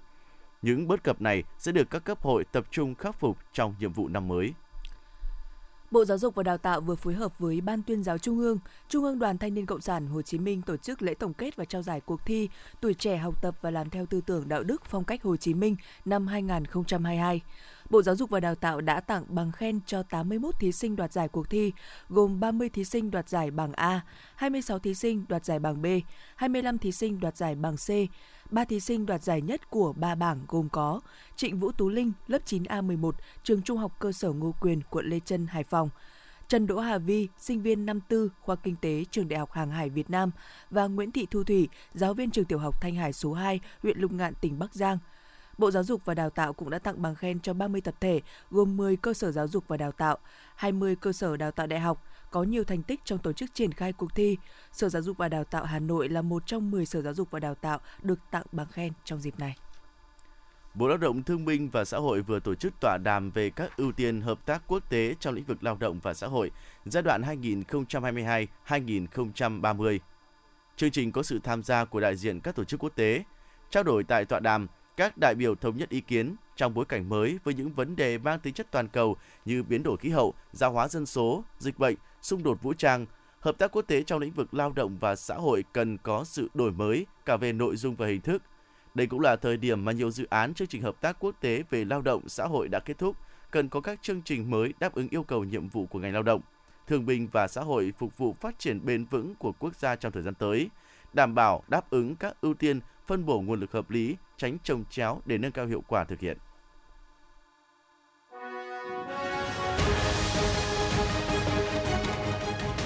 Những 0.62 0.88
bất 0.88 1.05
cập 1.05 1.21
này 1.21 1.43
sẽ 1.59 1.73
được 1.73 1.90
các 1.90 2.05
cấp 2.05 2.23
hội 2.23 2.45
tập 2.45 2.66
trung 2.71 2.95
khắc 2.95 3.21
phục 3.21 3.38
trong 3.52 3.75
nhiệm 3.78 3.93
vụ 3.93 4.09
năm 4.09 4.28
mới. 4.28 4.52
Bộ 5.90 6.05
Giáo 6.05 6.19
dục 6.19 6.35
và 6.35 6.43
Đào 6.43 6.59
tạo 6.59 6.81
vừa 6.81 6.95
phối 6.95 7.14
hợp 7.14 7.38
với 7.38 7.61
Ban 7.61 7.83
tuyên 7.83 8.05
giáo 8.05 8.19
Trung 8.19 8.38
ương, 8.38 8.59
Trung 8.88 9.05
ương 9.05 9.19
Đoàn 9.19 9.38
Thanh 9.38 9.55
niên 9.55 9.66
Cộng 9.66 9.81
sản 9.81 10.07
Hồ 10.07 10.23
Chí 10.23 10.38
Minh 10.38 10.62
tổ 10.62 10.76
chức 10.76 11.02
lễ 11.02 11.14
tổng 11.14 11.35
kết 11.35 11.57
và 11.57 11.64
trao 11.64 11.83
giải 11.83 12.00
cuộc 12.00 12.26
thi 12.26 12.49
Tuổi 12.81 12.95
trẻ 12.95 13.16
học 13.16 13.43
tập 13.43 13.55
và 13.61 13.71
làm 13.71 13.90
theo 13.90 14.07
tư 14.07 14.21
tưởng 14.26 14.49
đạo 14.49 14.62
đức 14.62 14.83
phong 14.85 15.05
cách 15.05 15.23
Hồ 15.23 15.37
Chí 15.37 15.55
Minh 15.55 15.76
năm 16.05 16.26
2022. 16.26 17.40
Bộ 17.90 18.02
Giáo 18.02 18.16
dục 18.16 18.31
và 18.31 18.40
Đào 18.40 18.55
tạo 18.55 18.81
đã 18.81 19.00
tặng 19.00 19.25
bằng 19.28 19.52
khen 19.52 19.81
cho 19.87 20.02
81 20.02 20.55
thí 20.61 20.73
sinh 20.73 20.97
đoạt 20.97 21.12
giải 21.12 21.28
cuộc 21.28 21.50
thi, 21.50 21.73
gồm 22.09 22.40
30 22.40 22.69
thí 22.69 22.85
sinh 22.85 23.11
đoạt 23.11 23.28
giải 23.28 23.50
bằng 23.50 23.73
A, 23.73 24.00
26 24.35 24.78
thí 24.78 24.95
sinh 24.95 25.25
đoạt 25.28 25.45
giải 25.45 25.59
bằng 25.59 25.83
B, 25.83 25.87
25 26.37 26.78
thí 26.78 26.93
sinh 26.93 27.21
đoạt 27.21 27.37
giải 27.37 27.55
bằng 27.55 27.76
C, 27.76 27.88
ba 28.50 28.64
thí 28.64 28.80
sinh 28.80 29.06
đoạt 29.06 29.22
giải 29.22 29.40
nhất 29.40 29.70
của 29.70 29.92
ba 29.92 30.14
bảng 30.14 30.40
gồm 30.48 30.68
có 30.68 31.00
Trịnh 31.36 31.58
Vũ 31.58 31.72
Tú 31.72 31.88
Linh, 31.88 32.12
lớp 32.26 32.38
9A11, 32.46 33.12
trường 33.42 33.62
Trung 33.62 33.78
học 33.78 33.92
cơ 33.98 34.12
sở 34.12 34.32
Ngô 34.32 34.54
Quyền, 34.60 34.80
quận 34.90 35.06
Lê 35.06 35.20
Trân, 35.20 35.46
Hải 35.46 35.64
Phòng. 35.64 35.90
Trần 36.48 36.66
Đỗ 36.66 36.78
Hà 36.78 36.98
Vi, 36.98 37.28
sinh 37.38 37.62
viên 37.62 37.86
năm 37.86 38.00
tư, 38.08 38.30
khoa 38.40 38.56
Kinh 38.56 38.76
tế, 38.80 39.04
trường 39.10 39.28
Đại 39.28 39.38
học 39.38 39.52
Hàng 39.52 39.70
hải 39.70 39.90
Việt 39.90 40.10
Nam 40.10 40.30
và 40.70 40.86
Nguyễn 40.86 41.12
Thị 41.12 41.26
Thu 41.30 41.44
Thủy, 41.44 41.68
giáo 41.94 42.14
viên 42.14 42.30
trường 42.30 42.44
tiểu 42.44 42.58
học 42.58 42.80
Thanh 42.80 42.94
Hải 42.94 43.12
số 43.12 43.32
2, 43.32 43.60
huyện 43.82 43.98
Lục 43.98 44.12
Ngạn, 44.12 44.34
tỉnh 44.34 44.58
Bắc 44.58 44.74
Giang. 44.74 44.98
Bộ 45.58 45.70
Giáo 45.70 45.84
dục 45.84 46.02
và 46.04 46.14
Đào 46.14 46.30
tạo 46.30 46.52
cũng 46.52 46.70
đã 46.70 46.78
tặng 46.78 47.02
bằng 47.02 47.14
khen 47.14 47.40
cho 47.40 47.54
30 47.54 47.80
tập 47.80 47.94
thể, 48.00 48.20
gồm 48.50 48.76
10 48.76 48.96
cơ 48.96 49.14
sở 49.14 49.32
giáo 49.32 49.48
dục 49.48 49.64
và 49.68 49.76
đào 49.76 49.92
tạo, 49.92 50.18
20 50.56 50.96
cơ 50.96 51.12
sở 51.12 51.36
đào 51.36 51.50
tạo 51.50 51.66
đại 51.66 51.80
học, 51.80 52.04
có 52.30 52.42
nhiều 52.42 52.64
thành 52.64 52.83
tích 52.83 53.00
trong 53.04 53.18
tổ 53.18 53.33
chức 53.33 53.54
triển 53.54 53.73
khai 53.73 53.92
cuộc 53.92 54.14
thi. 54.14 54.37
Sở 54.73 54.88
Giáo 54.88 55.02
dục 55.02 55.18
và 55.18 55.28
Đào 55.28 55.45
tạo 55.45 55.64
Hà 55.64 55.78
Nội 55.78 56.09
là 56.09 56.23
một 56.23 56.47
trong 56.47 56.71
10 56.71 56.87
sở 56.87 57.02
giáo 57.02 57.14
dục 57.14 57.30
và 57.30 57.40
đào 57.40 57.54
tạo 57.54 57.80
được 58.02 58.18
tặng 58.30 58.47
bằng 58.52 58.66
khen 58.66 58.92
trong 59.04 59.21
dịp 59.21 59.38
này. 59.38 59.56
Bộ 60.75 60.88
Lao 60.88 60.99
động 60.99 61.23
Thương 61.23 61.45
binh 61.45 61.68
và 61.68 61.85
Xã 61.85 61.99
hội 61.99 62.23
vừa 62.23 62.40
tổ 62.40 62.54
chức 62.54 62.75
tọa 62.80 62.99
đàm 63.04 63.30
về 63.30 63.50
các 63.50 63.76
ưu 63.76 63.92
tiên 63.92 64.21
hợp 64.21 64.47
tác 64.47 64.62
quốc 64.66 64.90
tế 64.90 65.14
trong 65.21 65.35
lĩnh 65.35 65.45
vực 65.45 65.64
lao 65.64 65.76
động 65.80 66.00
và 66.02 66.14
xã 66.14 66.26
hội 66.26 66.50
giai 66.85 67.02
đoạn 67.02 67.23
2022-2030. 67.23 69.99
Chương 70.76 70.90
trình 70.90 71.12
có 71.12 71.23
sự 71.23 71.40
tham 71.45 71.62
gia 71.62 71.85
của 71.85 72.00
đại 72.00 72.16
diện 72.16 72.40
các 72.40 72.54
tổ 72.54 72.64
chức 72.64 72.80
quốc 72.80 72.92
tế. 72.95 73.25
Trao 73.71 73.83
đổi 73.83 74.04
tại 74.04 74.25
tọa 74.25 74.40
đàm, 74.40 74.66
các 74.97 75.18
đại 75.18 75.35
biểu 75.35 75.54
thống 75.54 75.76
nhất 75.76 75.88
ý 75.88 76.00
kiến 76.00 76.37
trong 76.56 76.75
bối 76.75 76.85
cảnh 76.85 77.09
mới 77.09 77.38
với 77.45 77.54
những 77.54 77.73
vấn 77.73 77.97
đề 77.97 78.18
mang 78.18 78.40
tính 78.40 78.54
chất 78.54 78.66
toàn 78.71 78.88
cầu 78.88 79.16
như 79.45 79.62
biến 79.62 79.83
đổi 79.83 79.97
khí 79.97 80.11
hậu, 80.11 80.35
gia 80.52 80.66
hóa 80.66 80.88
dân 80.88 81.06
số, 81.06 81.45
dịch 81.59 81.78
bệnh, 81.78 81.97
xung 82.26 82.42
đột 82.42 82.62
vũ 82.62 82.75
trang, 82.75 83.06
hợp 83.40 83.59
tác 83.59 83.73
quốc 83.73 83.83
tế 83.83 84.02
trong 84.02 84.21
lĩnh 84.21 84.33
vực 84.33 84.54
lao 84.54 84.73
động 84.73 84.99
và 84.99 85.16
xã 85.16 85.35
hội 85.35 85.64
cần 85.73 85.99
có 85.99 86.25
sự 86.25 86.50
đổi 86.54 86.73
mới 86.73 87.06
cả 87.25 87.37
về 87.37 87.52
nội 87.52 87.76
dung 87.76 87.97
và 87.97 88.06
hình 88.06 88.21
thức. 88.21 88.42
Đây 88.95 89.06
cũng 89.06 89.21
là 89.21 89.37
thời 89.37 89.56
điểm 89.56 89.85
mà 89.85 89.92
nhiều 89.92 90.11
dự 90.11 90.26
án 90.30 90.54
chương 90.54 90.68
trình 90.68 90.83
hợp 90.83 91.00
tác 91.00 91.16
quốc 91.21 91.35
tế 91.40 91.62
về 91.71 91.85
lao 91.85 92.02
động 92.02 92.28
xã 92.28 92.47
hội 92.47 92.68
đã 92.68 92.80
kết 92.80 92.99
thúc, 92.99 93.16
cần 93.50 93.68
có 93.68 93.80
các 93.80 94.02
chương 94.02 94.23
trình 94.23 94.50
mới 94.50 94.75
đáp 94.80 94.95
ứng 94.95 95.09
yêu 95.09 95.23
cầu 95.23 95.45
nhiệm 95.45 95.68
vụ 95.68 95.87
của 95.87 95.99
ngành 95.99 96.12
lao 96.12 96.23
động, 96.23 96.40
thương 96.87 97.06
binh 97.06 97.28
và 97.33 97.49
xã 97.49 97.61
hội 97.61 97.92
phục 97.99 98.18
vụ 98.18 98.37
phát 98.40 98.59
triển 98.59 98.85
bền 98.85 99.04
vững 99.04 99.35
của 99.35 99.52
quốc 99.52 99.75
gia 99.75 99.97
trong 99.97 100.12
thời 100.12 100.23
gian 100.23 100.35
tới, 100.35 100.71
đảm 101.12 101.35
bảo 101.35 101.62
đáp 101.68 101.90
ứng 101.90 102.16
các 102.16 102.40
ưu 102.40 102.54
tiên 102.54 102.80
phân 103.06 103.26
bổ 103.26 103.40
nguồn 103.40 103.61
lực 103.61 103.73
hợp 103.73 103.90
lý, 103.90 104.16
tránh 104.37 104.59
trồng 104.64 104.85
chéo 104.90 105.21
để 105.26 105.38
nâng 105.38 105.52
cao 105.52 105.66
hiệu 105.66 105.83
quả 105.88 106.04
thực 106.04 106.21
hiện. 106.21 106.38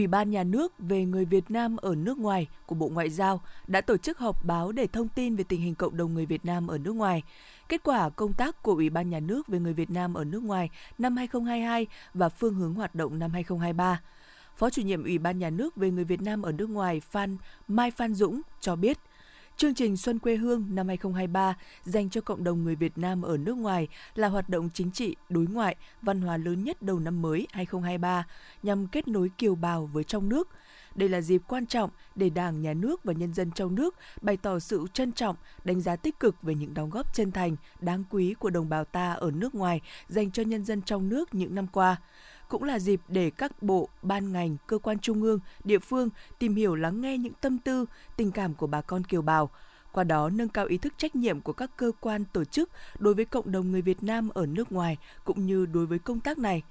Ủy 0.00 0.06
ban 0.06 0.30
Nhà 0.30 0.44
nước 0.44 0.72
về 0.78 1.04
người 1.04 1.24
Việt 1.24 1.50
Nam 1.50 1.76
ở 1.76 1.94
nước 1.94 2.18
ngoài 2.18 2.46
của 2.66 2.74
Bộ 2.74 2.88
Ngoại 2.88 3.10
giao 3.10 3.40
đã 3.66 3.80
tổ 3.80 3.96
chức 3.96 4.18
họp 4.18 4.44
báo 4.44 4.72
để 4.72 4.86
thông 4.86 5.08
tin 5.08 5.36
về 5.36 5.44
tình 5.44 5.60
hình 5.60 5.74
cộng 5.74 5.96
đồng 5.96 6.14
người 6.14 6.26
Việt 6.26 6.44
Nam 6.44 6.66
ở 6.66 6.78
nước 6.78 6.92
ngoài, 6.92 7.22
kết 7.68 7.82
quả 7.84 8.10
công 8.10 8.32
tác 8.32 8.62
của 8.62 8.72
Ủy 8.72 8.90
ban 8.90 9.10
Nhà 9.10 9.20
nước 9.20 9.48
về 9.48 9.58
người 9.58 9.72
Việt 9.72 9.90
Nam 9.90 10.14
ở 10.14 10.24
nước 10.24 10.42
ngoài 10.42 10.70
năm 10.98 11.16
2022 11.16 11.86
và 12.14 12.28
phương 12.28 12.54
hướng 12.54 12.74
hoạt 12.74 12.94
động 12.94 13.18
năm 13.18 13.30
2023. 13.32 14.00
Phó 14.56 14.70
chủ 14.70 14.82
nhiệm 14.82 15.04
Ủy 15.04 15.18
ban 15.18 15.38
Nhà 15.38 15.50
nước 15.50 15.76
về 15.76 15.90
người 15.90 16.04
Việt 16.04 16.22
Nam 16.22 16.42
ở 16.42 16.52
nước 16.52 16.70
ngoài 16.70 17.00
Phan 17.00 17.36
Mai 17.68 17.90
Phan 17.90 18.14
Dũng 18.14 18.40
cho 18.60 18.76
biết, 18.76 18.98
Chương 19.60 19.74
trình 19.74 19.96
Xuân 19.96 20.18
quê 20.18 20.36
hương 20.36 20.66
năm 20.70 20.88
2023 20.88 21.56
dành 21.84 22.10
cho 22.10 22.20
cộng 22.20 22.44
đồng 22.44 22.64
người 22.64 22.74
Việt 22.76 22.98
Nam 22.98 23.22
ở 23.22 23.36
nước 23.36 23.56
ngoài 23.56 23.88
là 24.14 24.28
hoạt 24.28 24.48
động 24.48 24.68
chính 24.74 24.90
trị, 24.90 25.16
đối 25.28 25.46
ngoại, 25.46 25.76
văn 26.02 26.20
hóa 26.20 26.36
lớn 26.36 26.64
nhất 26.64 26.82
đầu 26.82 26.98
năm 26.98 27.22
mới 27.22 27.46
2023 27.52 28.26
nhằm 28.62 28.86
kết 28.86 29.08
nối 29.08 29.30
kiều 29.38 29.54
bào 29.54 29.90
với 29.92 30.04
trong 30.04 30.28
nước. 30.28 30.48
Đây 30.94 31.08
là 31.08 31.20
dịp 31.20 31.42
quan 31.48 31.66
trọng 31.66 31.90
để 32.14 32.30
Đảng, 32.30 32.62
Nhà 32.62 32.74
nước 32.74 33.04
và 33.04 33.12
nhân 33.12 33.34
dân 33.34 33.50
trong 33.50 33.74
nước 33.74 33.94
bày 34.22 34.36
tỏ 34.36 34.58
sự 34.58 34.86
trân 34.92 35.12
trọng, 35.12 35.36
đánh 35.64 35.80
giá 35.80 35.96
tích 35.96 36.20
cực 36.20 36.42
về 36.42 36.54
những 36.54 36.74
đóng 36.74 36.90
góp 36.90 37.14
chân 37.14 37.32
thành, 37.32 37.56
đáng 37.80 38.04
quý 38.10 38.34
của 38.38 38.50
đồng 38.50 38.68
bào 38.68 38.84
ta 38.84 39.12
ở 39.12 39.30
nước 39.30 39.54
ngoài 39.54 39.80
dành 40.08 40.30
cho 40.30 40.42
nhân 40.42 40.64
dân 40.64 40.82
trong 40.82 41.08
nước 41.08 41.34
những 41.34 41.54
năm 41.54 41.66
qua 41.66 41.96
cũng 42.50 42.64
là 42.64 42.78
dịp 42.78 43.00
để 43.08 43.30
các 43.30 43.62
bộ, 43.62 43.88
ban 44.02 44.32
ngành, 44.32 44.56
cơ 44.66 44.78
quan 44.78 44.98
trung 44.98 45.22
ương, 45.22 45.40
địa 45.64 45.78
phương 45.78 46.08
tìm 46.38 46.54
hiểu 46.54 46.74
lắng 46.74 47.00
nghe 47.00 47.18
những 47.18 47.32
tâm 47.40 47.58
tư, 47.58 47.86
tình 48.16 48.30
cảm 48.30 48.54
của 48.54 48.66
bà 48.66 48.80
con 48.80 49.04
kiều 49.04 49.22
bào, 49.22 49.50
qua 49.92 50.04
đó 50.04 50.30
nâng 50.30 50.48
cao 50.48 50.66
ý 50.66 50.78
thức 50.78 50.92
trách 50.96 51.16
nhiệm 51.16 51.40
của 51.40 51.52
các 51.52 51.70
cơ 51.76 51.92
quan 52.00 52.24
tổ 52.32 52.44
chức 52.44 52.70
đối 52.98 53.14
với 53.14 53.24
cộng 53.24 53.52
đồng 53.52 53.70
người 53.70 53.82
Việt 53.82 54.02
Nam 54.02 54.28
ở 54.28 54.46
nước 54.46 54.72
ngoài 54.72 54.96
cũng 55.24 55.46
như 55.46 55.66
đối 55.66 55.86
với 55.86 55.98
công 55.98 56.20
tác 56.20 56.38
này. 56.38 56.62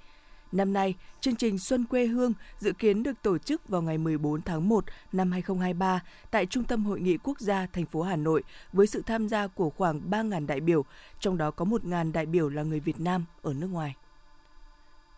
Năm 0.52 0.74
nay, 0.74 0.96
chương 1.22 1.36
trình 1.36 1.60
Xuân 1.60 1.86
quê 1.86 2.06
hương 2.06 2.34
dự 2.60 2.72
kiến 2.74 3.04
được 3.04 3.22
tổ 3.22 3.38
chức 3.38 3.70
vào 3.70 3.82
ngày 3.82 3.98
14 3.98 4.42
tháng 4.42 4.70
1 4.70 4.86
năm 5.12 5.32
2023 5.32 6.04
tại 6.32 6.46
Trung 6.46 6.64
tâm 6.64 6.86
Hội 6.86 7.00
nghị 7.00 7.18
Quốc 7.18 7.40
gia 7.40 7.66
thành 7.74 7.86
phố 7.86 8.02
Hà 8.02 8.16
Nội 8.16 8.44
với 8.74 8.88
sự 8.88 9.02
tham 9.06 9.28
gia 9.30 9.48
của 9.48 9.70
khoảng 9.70 10.02
3.000 10.10 10.46
đại 10.48 10.60
biểu, 10.60 10.86
trong 11.20 11.38
đó 11.38 11.52
có 11.52 11.66
1.000 11.66 12.12
đại 12.12 12.26
biểu 12.26 12.50
là 12.50 12.64
người 12.64 12.80
Việt 12.80 13.00
Nam 13.00 13.26
ở 13.42 13.54
nước 13.54 13.68
ngoài. 13.68 13.96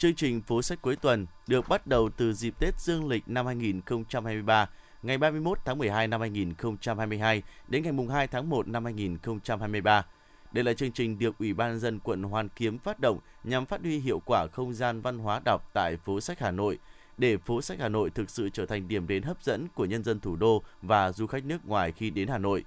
Chương 0.02 0.16
trình 0.16 0.42
phố 0.42 0.62
sách 0.62 0.82
cuối 0.82 0.96
tuần 0.96 1.26
được 1.48 1.70
bắt 1.70 1.88
đầu 1.88 2.10
từ 2.18 2.34
dịp 2.34 2.60
Tết 2.60 2.80
Dương 2.80 3.08
lịch 3.08 3.24
năm 3.28 3.46
2023, 3.46 4.70
ngày 5.04 5.18
31 5.18 5.58
tháng 5.66 5.78
12 5.78 6.08
năm 6.08 6.22
2022 6.22 7.44
đến 7.68 7.84
ngày 7.84 7.94
2 8.12 8.28
tháng 8.28 8.50
1 8.50 8.68
năm 8.68 8.86
2023. 8.86 10.06
Đây 10.52 10.64
là 10.64 10.74
chương 10.74 10.92
trình 10.92 11.20
được 11.20 11.38
Ủy 11.40 11.54
ban 11.54 11.80
dân 11.80 12.00
quận 12.00 12.24
Hoàn 12.24 12.50
Kiếm 12.50 12.78
phát 12.78 13.00
động 13.00 13.20
nhằm 13.44 13.66
phát 13.66 13.82
huy 13.82 14.00
hiệu 14.00 14.22
quả 14.26 14.48
không 14.52 14.74
gian 14.74 15.02
văn 15.02 15.18
hóa 15.18 15.42
đọc 15.46 15.70
tại 15.74 15.98
phố 15.98 16.22
sách 16.22 16.40
Hà 16.40 16.52
Nội, 16.52 16.80
để 17.18 17.38
phố 17.38 17.62
sách 17.62 17.80
Hà 17.80 17.90
Nội 17.90 18.10
thực 18.10 18.30
sự 18.30 18.50
trở 18.50 18.66
thành 18.66 18.88
điểm 18.88 19.08
đến 19.08 19.24
hấp 19.24 19.44
dẫn 19.44 19.68
của 19.76 19.86
nhân 19.86 20.04
dân 20.04 20.20
thủ 20.20 20.36
đô 20.36 20.64
và 20.82 21.12
du 21.12 21.28
khách 21.28 21.46
nước 21.46 21.66
ngoài 21.66 21.92
khi 21.92 22.10
đến 22.10 22.28
Hà 22.28 22.38
Nội. 22.38 22.66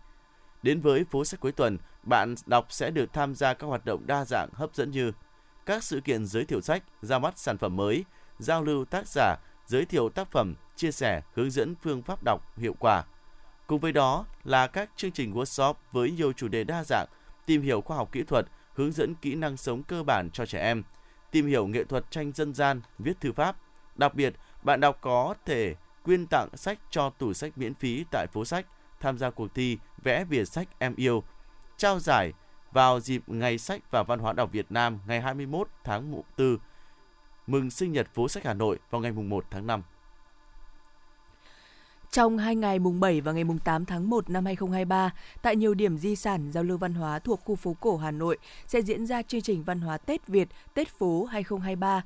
Đến 0.62 0.81
với 0.81 1.05
phố 1.05 1.25
sách 1.25 1.41
cuối 1.41 1.53
tuần, 1.53 1.79
bạn 2.03 2.35
đọc 2.47 2.67
sẽ 2.71 2.91
được 2.91 3.12
tham 3.12 3.35
gia 3.35 3.55
các 3.55 3.67
hoạt 3.67 3.85
động 3.85 4.07
đa 4.07 4.25
dạng 4.25 4.49
hấp 4.53 4.75
dẫn 4.75 4.91
như 4.91 5.12
các 5.66 5.85
sự 5.85 6.00
kiện 6.00 6.26
giới 6.26 6.44
thiệu 6.44 6.61
sách, 6.61 6.83
ra 7.02 7.18
mắt 7.18 7.38
sản 7.38 7.59
phẩm 7.59 7.76
mới, 7.76 8.04
giao 8.39 8.62
lưu 8.62 8.84
tác 8.84 9.08
giả, 9.08 9.36
giới 9.67 9.84
thiệu 9.84 10.08
tác 10.08 10.30
phẩm, 10.30 10.54
chia 10.76 10.93
sẻ, 10.93 11.23
hướng 11.34 11.50
dẫn 11.50 11.75
phương 11.82 12.02
pháp 12.02 12.23
đọc 12.25 12.56
hiệu 12.56 12.75
quả. 12.78 13.04
Cùng 13.67 13.80
với 13.80 13.93
đó 13.93 14.26
là 14.45 14.67
các 14.67 14.91
chương 14.97 15.12
trình 15.12 15.34
workshop 15.34 15.75
với 15.93 16.10
nhiều 16.10 16.32
chủ 16.32 16.49
đề 16.49 16.65
đa 16.65 16.84
dạng, 16.84 17.06
tìm 17.47 17.62
hiểu 17.62 17.80
khoa 17.80 17.97
học 17.97 18.12
kỹ 18.12 18.23
thuật, 18.23 18.47
hướng 18.75 18.93
dẫn 18.93 19.15
kỹ 19.15 19.34
năng 19.34 19.56
sống 19.56 19.82
cơ 19.82 20.02
bản 20.02 20.30
cho 20.32 20.47
trẻ 20.47 20.60
em, 20.60 20.82
tìm 21.30 21.47
hiểu 21.47 21.67
nghệ 21.67 21.84
thuật 21.84 22.10
tranh 22.10 22.32
dân 22.32 22.54
gian, 22.54 22.80
viết 22.99 23.21
thư 23.21 23.32
pháp. 23.32 23.56
Đặc 23.97 24.15
biệt, 24.15 24.34
bạn 24.62 24.80
đọc 24.80 24.99
có 25.00 25.34
thể 25.45 25.75
quyên 26.02 26.26
tặng 26.26 26.49
sách 26.54 26.78
cho 26.91 27.10
tủ 27.10 27.32
sách 27.32 27.58
miễn 27.58 27.75
phí 27.75 28.04
tại 28.10 28.26
phố 28.32 28.45
sách, 28.45 28.67
tham 29.00 29.19
gia 29.19 29.30
cuộc 29.30 29.54
thi 29.54 29.78
vẽ 30.02 30.25
bìa 30.25 30.45
sách 30.45 30.69
em 30.78 30.95
yêu, 30.97 31.23
trao 31.76 31.99
giải 32.00 32.32
vào 32.75 33.00
dịp 33.00 33.23
Ngày 33.26 33.58
sách 33.58 33.91
và 33.91 34.02
Văn 34.02 34.19
hóa 34.19 34.32
đọc 34.32 34.52
Việt 34.52 34.67
Nam 34.71 34.99
ngày 35.06 35.21
21 35.21 35.69
tháng 35.84 36.23
4, 36.39 36.56
mừng 37.47 37.71
sinh 37.71 37.93
nhật 37.93 38.06
phố 38.15 38.28
sách 38.28 38.45
Hà 38.45 38.54
Nội 38.54 38.78
vào 38.91 39.00
ngày 39.00 39.13
1 39.13 39.45
tháng 39.50 39.67
5. 39.67 39.82
Trong 42.10 42.39
hai 42.39 42.56
ngày 42.56 42.78
mùng 42.78 43.00
7 43.00 43.21
và 43.21 43.32
ngày 43.32 43.45
mùng 43.45 43.58
8 43.58 43.84
tháng 43.84 44.10
1 44.10 44.30
năm 44.30 44.45
2023, 44.45 45.10
tại 45.43 45.56
nhiều 45.56 45.75
điểm 45.75 45.99
di 45.99 46.17
sản 46.17 46.52
giao 46.52 46.65
lưu 46.65 46.78
văn 46.78 46.95
hóa 46.95 47.19
thuộc 47.19 47.41
khu 47.45 47.56
phố 47.56 47.76
cổ 47.80 47.97
Hà 47.97 48.10
Nội 48.10 48.39
sẽ 48.67 48.82
diễn 48.82 49.06
ra 49.06 49.23
chương 49.23 49.43
trình 49.43 49.63
văn 49.65 49.80
hóa 49.80 49.99
Tết 49.99 50.26
Việt, 50.26 50.49
Tết 50.75 50.89
phố 50.89 51.25
2023. 51.25 52.02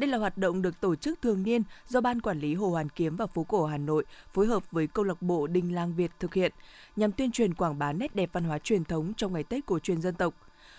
Đây 0.00 0.10
là 0.10 0.18
hoạt 0.18 0.38
động 0.38 0.62
được 0.62 0.80
tổ 0.80 0.94
chức 0.94 1.22
thường 1.22 1.42
niên 1.42 1.62
do 1.88 2.00
Ban 2.00 2.20
Quản 2.20 2.40
lý 2.40 2.54
Hồ 2.54 2.70
Hoàn 2.70 2.88
Kiếm 2.88 3.16
và 3.16 3.26
Phố 3.26 3.44
Cổ 3.44 3.66
Hà 3.66 3.78
Nội 3.78 4.04
phối 4.32 4.46
hợp 4.46 4.70
với 4.70 4.86
câu 4.86 5.04
lạc 5.04 5.22
bộ 5.22 5.46
Đình 5.46 5.74
Làng 5.74 5.94
Việt 5.94 6.10
thực 6.20 6.34
hiện 6.34 6.52
nhằm 6.96 7.12
tuyên 7.12 7.32
truyền 7.32 7.54
quảng 7.54 7.78
bá 7.78 7.92
nét 7.92 8.14
đẹp 8.14 8.30
văn 8.32 8.44
hóa 8.44 8.58
truyền 8.58 8.84
thống 8.84 9.12
trong 9.16 9.32
ngày 9.32 9.44
Tết 9.44 9.66
cổ 9.66 9.78
truyền 9.78 10.02
dân 10.02 10.14
tộc. 10.14 10.34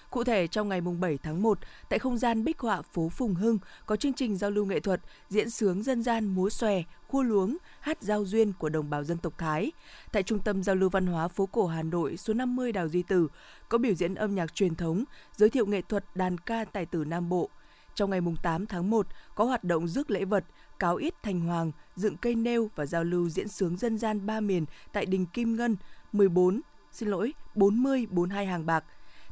Cụ 0.09 0.23
thể, 0.23 0.47
trong 0.47 0.69
ngày 0.69 0.81
7 0.81 1.17
tháng 1.17 1.41
1, 1.41 1.59
tại 1.89 1.99
không 1.99 2.17
gian 2.17 2.43
bích 2.43 2.59
họa 2.59 2.81
phố 2.81 3.09
Phùng 3.09 3.35
Hưng 3.35 3.59
có 3.85 3.95
chương 3.95 4.13
trình 4.13 4.37
giao 4.37 4.51
lưu 4.51 4.65
nghệ 4.65 4.79
thuật, 4.79 5.01
diễn 5.29 5.49
sướng 5.49 5.83
dân 5.83 6.03
gian 6.03 6.25
múa 6.25 6.49
xòe, 6.49 6.83
khua 7.07 7.23
luống, 7.23 7.57
hát 7.79 7.97
giao 8.01 8.25
duyên 8.25 8.53
của 8.53 8.69
đồng 8.69 8.89
bào 8.89 9.03
dân 9.03 9.17
tộc 9.17 9.33
Thái. 9.37 9.71
Tại 10.11 10.23
Trung 10.23 10.39
tâm 10.39 10.63
Giao 10.63 10.75
lưu 10.75 10.89
Văn 10.89 11.07
hóa 11.07 11.27
phố 11.27 11.45
cổ 11.45 11.67
Hà 11.67 11.83
Nội 11.83 12.17
số 12.17 12.33
50 12.33 12.71
Đào 12.71 12.89
Duy 12.89 13.03
Tử 13.03 13.27
có 13.69 13.77
biểu 13.77 13.93
diễn 13.93 14.15
âm 14.15 14.35
nhạc 14.35 14.55
truyền 14.55 14.75
thống, 14.75 15.03
giới 15.35 15.49
thiệu 15.49 15.65
nghệ 15.65 15.81
thuật 15.81 16.05
đàn 16.15 16.37
ca 16.37 16.65
tài 16.65 16.85
tử 16.85 17.03
Nam 17.03 17.29
Bộ. 17.29 17.49
Trong 17.95 18.09
ngày 18.09 18.21
8 18.41 18.65
tháng 18.65 18.89
1 18.89 19.07
có 19.35 19.43
hoạt 19.45 19.63
động 19.63 19.87
rước 19.87 20.11
lễ 20.11 20.25
vật, 20.25 20.43
cáo 20.79 20.95
ít 20.95 21.13
thành 21.23 21.41
hoàng, 21.41 21.71
dựng 21.95 22.17
cây 22.17 22.35
nêu 22.35 22.69
và 22.75 22.85
giao 22.85 23.03
lưu 23.03 23.29
diễn 23.29 23.47
sướng 23.47 23.77
dân 23.77 23.97
gian 23.97 24.25
ba 24.25 24.39
miền 24.39 24.65
tại 24.93 25.05
đình 25.05 25.25
Kim 25.25 25.55
Ngân 25.55 25.75
14, 26.11 26.61
xin 26.91 27.09
lỗi, 27.09 27.33
40 27.55 28.07
42 28.09 28.45
hàng 28.45 28.65
bạc. 28.65 28.83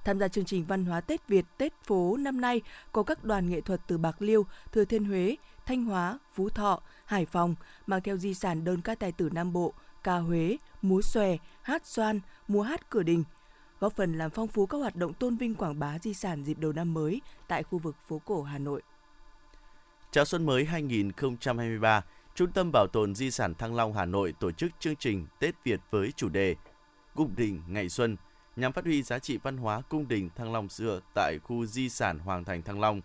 Tham 0.05 0.19
gia 0.19 0.27
chương 0.27 0.45
trình 0.45 0.65
văn 0.65 0.85
hóa 0.85 1.01
Tết 1.01 1.27
Việt, 1.27 1.45
Tết 1.57 1.73
phố 1.83 2.17
năm 2.17 2.41
nay 2.41 2.61
có 2.91 3.03
các 3.03 3.23
đoàn 3.23 3.49
nghệ 3.49 3.61
thuật 3.61 3.81
từ 3.87 3.97
Bạc 3.97 4.21
Liêu, 4.21 4.45
Thừa 4.71 4.85
Thiên 4.85 5.05
Huế, 5.05 5.35
Thanh 5.65 5.85
Hóa, 5.85 6.19
Phú 6.33 6.49
Thọ, 6.49 6.81
Hải 7.05 7.25
Phòng 7.25 7.55
mang 7.87 8.01
theo 8.01 8.17
di 8.17 8.33
sản 8.33 8.63
đơn 8.63 8.81
ca 8.81 8.95
tài 8.95 9.11
tử 9.11 9.29
Nam 9.33 9.53
Bộ, 9.53 9.73
ca 10.03 10.17
Huế, 10.17 10.57
múa 10.81 11.01
xòe, 11.01 11.37
hát 11.61 11.87
xoan, 11.87 12.19
múa 12.47 12.61
hát 12.61 12.89
cửa 12.89 13.03
đình, 13.03 13.23
góp 13.79 13.93
phần 13.95 14.13
làm 14.13 14.31
phong 14.31 14.47
phú 14.47 14.65
các 14.65 14.77
hoạt 14.77 14.95
động 14.95 15.13
tôn 15.13 15.35
vinh 15.35 15.55
quảng 15.55 15.79
bá 15.79 15.99
di 15.99 16.13
sản 16.13 16.43
dịp 16.43 16.57
đầu 16.57 16.71
năm 16.71 16.93
mới 16.93 17.21
tại 17.47 17.63
khu 17.63 17.79
vực 17.79 17.95
phố 18.07 18.21
cổ 18.25 18.43
Hà 18.43 18.57
Nội. 18.57 18.81
Chào 20.11 20.25
xuân 20.25 20.45
mới 20.45 20.65
2023, 20.65 22.03
Trung 22.35 22.51
tâm 22.51 22.71
Bảo 22.71 22.87
tồn 22.87 23.15
Di 23.15 23.31
sản 23.31 23.55
Thăng 23.55 23.75
Long 23.75 23.93
Hà 23.93 24.05
Nội 24.05 24.33
tổ 24.39 24.51
chức 24.51 24.71
chương 24.79 24.95
trình 24.95 25.27
Tết 25.39 25.55
Việt 25.63 25.79
với 25.91 26.11
chủ 26.15 26.29
đề 26.29 26.55
Cung 27.15 27.35
đình 27.35 27.61
Ngày 27.67 27.89
Xuân 27.89 28.17
nhằm 28.55 28.73
phát 28.73 28.85
huy 28.85 29.03
giá 29.03 29.19
trị 29.19 29.37
văn 29.43 29.57
hóa 29.57 29.81
cung 29.81 30.07
đình 30.07 30.29
Thăng 30.35 30.53
Long 30.53 30.69
xưa 30.69 30.99
tại 31.15 31.39
khu 31.43 31.65
di 31.65 31.89
sản 31.89 32.19
Hoàng 32.19 32.43
thành 32.43 32.61
Thăng 32.61 32.79
Long. 32.79 33.01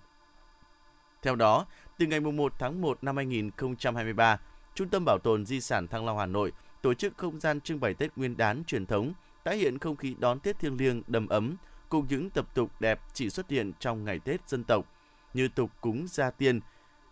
Theo 1.22 1.34
đó, 1.36 1.66
từ 1.98 2.06
ngày 2.06 2.20
1 2.20 2.52
tháng 2.58 2.80
1 2.80 3.04
năm 3.04 3.16
2023, 3.16 4.40
Trung 4.74 4.88
tâm 4.88 5.04
Bảo 5.04 5.18
tồn 5.18 5.46
Di 5.46 5.60
sản 5.60 5.88
Thăng 5.88 6.06
Long 6.06 6.18
Hà 6.18 6.26
Nội 6.26 6.52
tổ 6.82 6.94
chức 6.94 7.16
không 7.16 7.40
gian 7.40 7.60
trưng 7.60 7.80
bày 7.80 7.94
Tết 7.94 8.16
Nguyên 8.16 8.36
đán 8.36 8.64
truyền 8.64 8.86
thống, 8.86 9.12
tái 9.44 9.56
hiện 9.56 9.78
không 9.78 9.96
khí 9.96 10.14
đón 10.18 10.40
Tết 10.40 10.58
thiêng 10.58 10.76
liêng 10.76 11.02
đầm 11.06 11.28
ấm 11.28 11.56
cùng 11.88 12.06
những 12.08 12.30
tập 12.30 12.54
tục 12.54 12.70
đẹp 12.80 13.00
chỉ 13.12 13.30
xuất 13.30 13.50
hiện 13.50 13.72
trong 13.78 14.04
ngày 14.04 14.18
Tết 14.18 14.48
dân 14.48 14.64
tộc 14.64 14.86
như 15.34 15.48
tục 15.48 15.70
cúng 15.80 16.06
gia 16.08 16.30
tiên, 16.30 16.60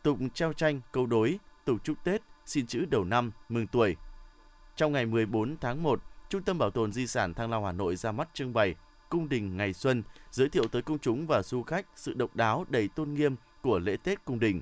tục 0.03 0.19
treo 0.35 0.53
tranh 0.53 0.81
câu 0.93 1.07
đối, 1.07 1.39
tục 1.65 1.77
chúc 1.85 2.05
Tết, 2.05 2.23
xin 2.47 2.67
chữ 2.67 2.85
đầu 2.91 3.05
năm, 3.05 3.33
mừng 3.49 3.67
tuổi. 3.67 3.97
Trong 4.77 4.93
ngày 4.93 5.07
14 5.07 5.57
tháng 5.61 5.83
1, 5.83 6.03
Trung 6.29 6.43
tâm 6.43 6.59
Bảo 6.59 6.71
tồn 6.71 6.93
Di 6.93 7.07
sản 7.07 7.35
Thăng 7.35 7.51
Long 7.51 7.65
Hà 7.65 7.73
Nội 7.73 7.97
ra 7.97 8.13
mắt 8.13 8.29
trưng 8.35 8.53
bày 8.53 8.75
Cung 9.09 9.29
đình 9.29 9.57
Ngày 9.57 9.73
Xuân, 9.73 10.03
giới 10.31 10.49
thiệu 10.49 10.69
tới 10.69 10.83
công 10.83 10.99
chúng 10.99 11.27
và 11.27 11.43
du 11.43 11.63
khách 11.63 11.87
sự 11.97 12.15
độc 12.15 12.37
đáo 12.37 12.65
đầy 12.69 12.89
tôn 12.89 13.15
nghiêm 13.15 13.37
của 13.63 13.79
lễ 13.79 13.97
Tết 13.97 14.25
cung 14.25 14.39
đình. 14.39 14.61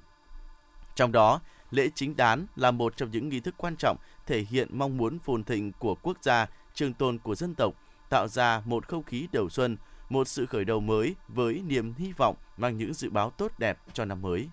Trong 0.94 1.12
đó, 1.12 1.40
lễ 1.70 1.88
chính 1.94 2.16
đán 2.16 2.46
là 2.56 2.70
một 2.70 2.96
trong 2.96 3.10
những 3.10 3.28
nghi 3.28 3.40
thức 3.40 3.54
quan 3.58 3.76
trọng 3.76 3.96
thể 4.26 4.40
hiện 4.40 4.68
mong 4.78 4.96
muốn 4.96 5.18
phồn 5.18 5.44
thịnh 5.44 5.72
của 5.72 5.94
quốc 5.94 6.16
gia, 6.22 6.46
trường 6.74 6.94
tồn 6.94 7.18
của 7.18 7.34
dân 7.34 7.54
tộc, 7.54 7.74
tạo 8.08 8.28
ra 8.28 8.62
một 8.64 8.88
không 8.88 9.02
khí 9.02 9.28
đầu 9.32 9.48
xuân, 9.48 9.76
một 10.08 10.28
sự 10.28 10.46
khởi 10.46 10.64
đầu 10.64 10.80
mới 10.80 11.14
với 11.28 11.62
niềm 11.66 11.94
hy 11.98 12.12
vọng 12.12 12.36
mang 12.56 12.76
những 12.76 12.94
dự 12.94 13.10
báo 13.10 13.30
tốt 13.30 13.52
đẹp 13.58 13.78
cho 13.92 14.04
năm 14.04 14.22
mới. 14.22 14.48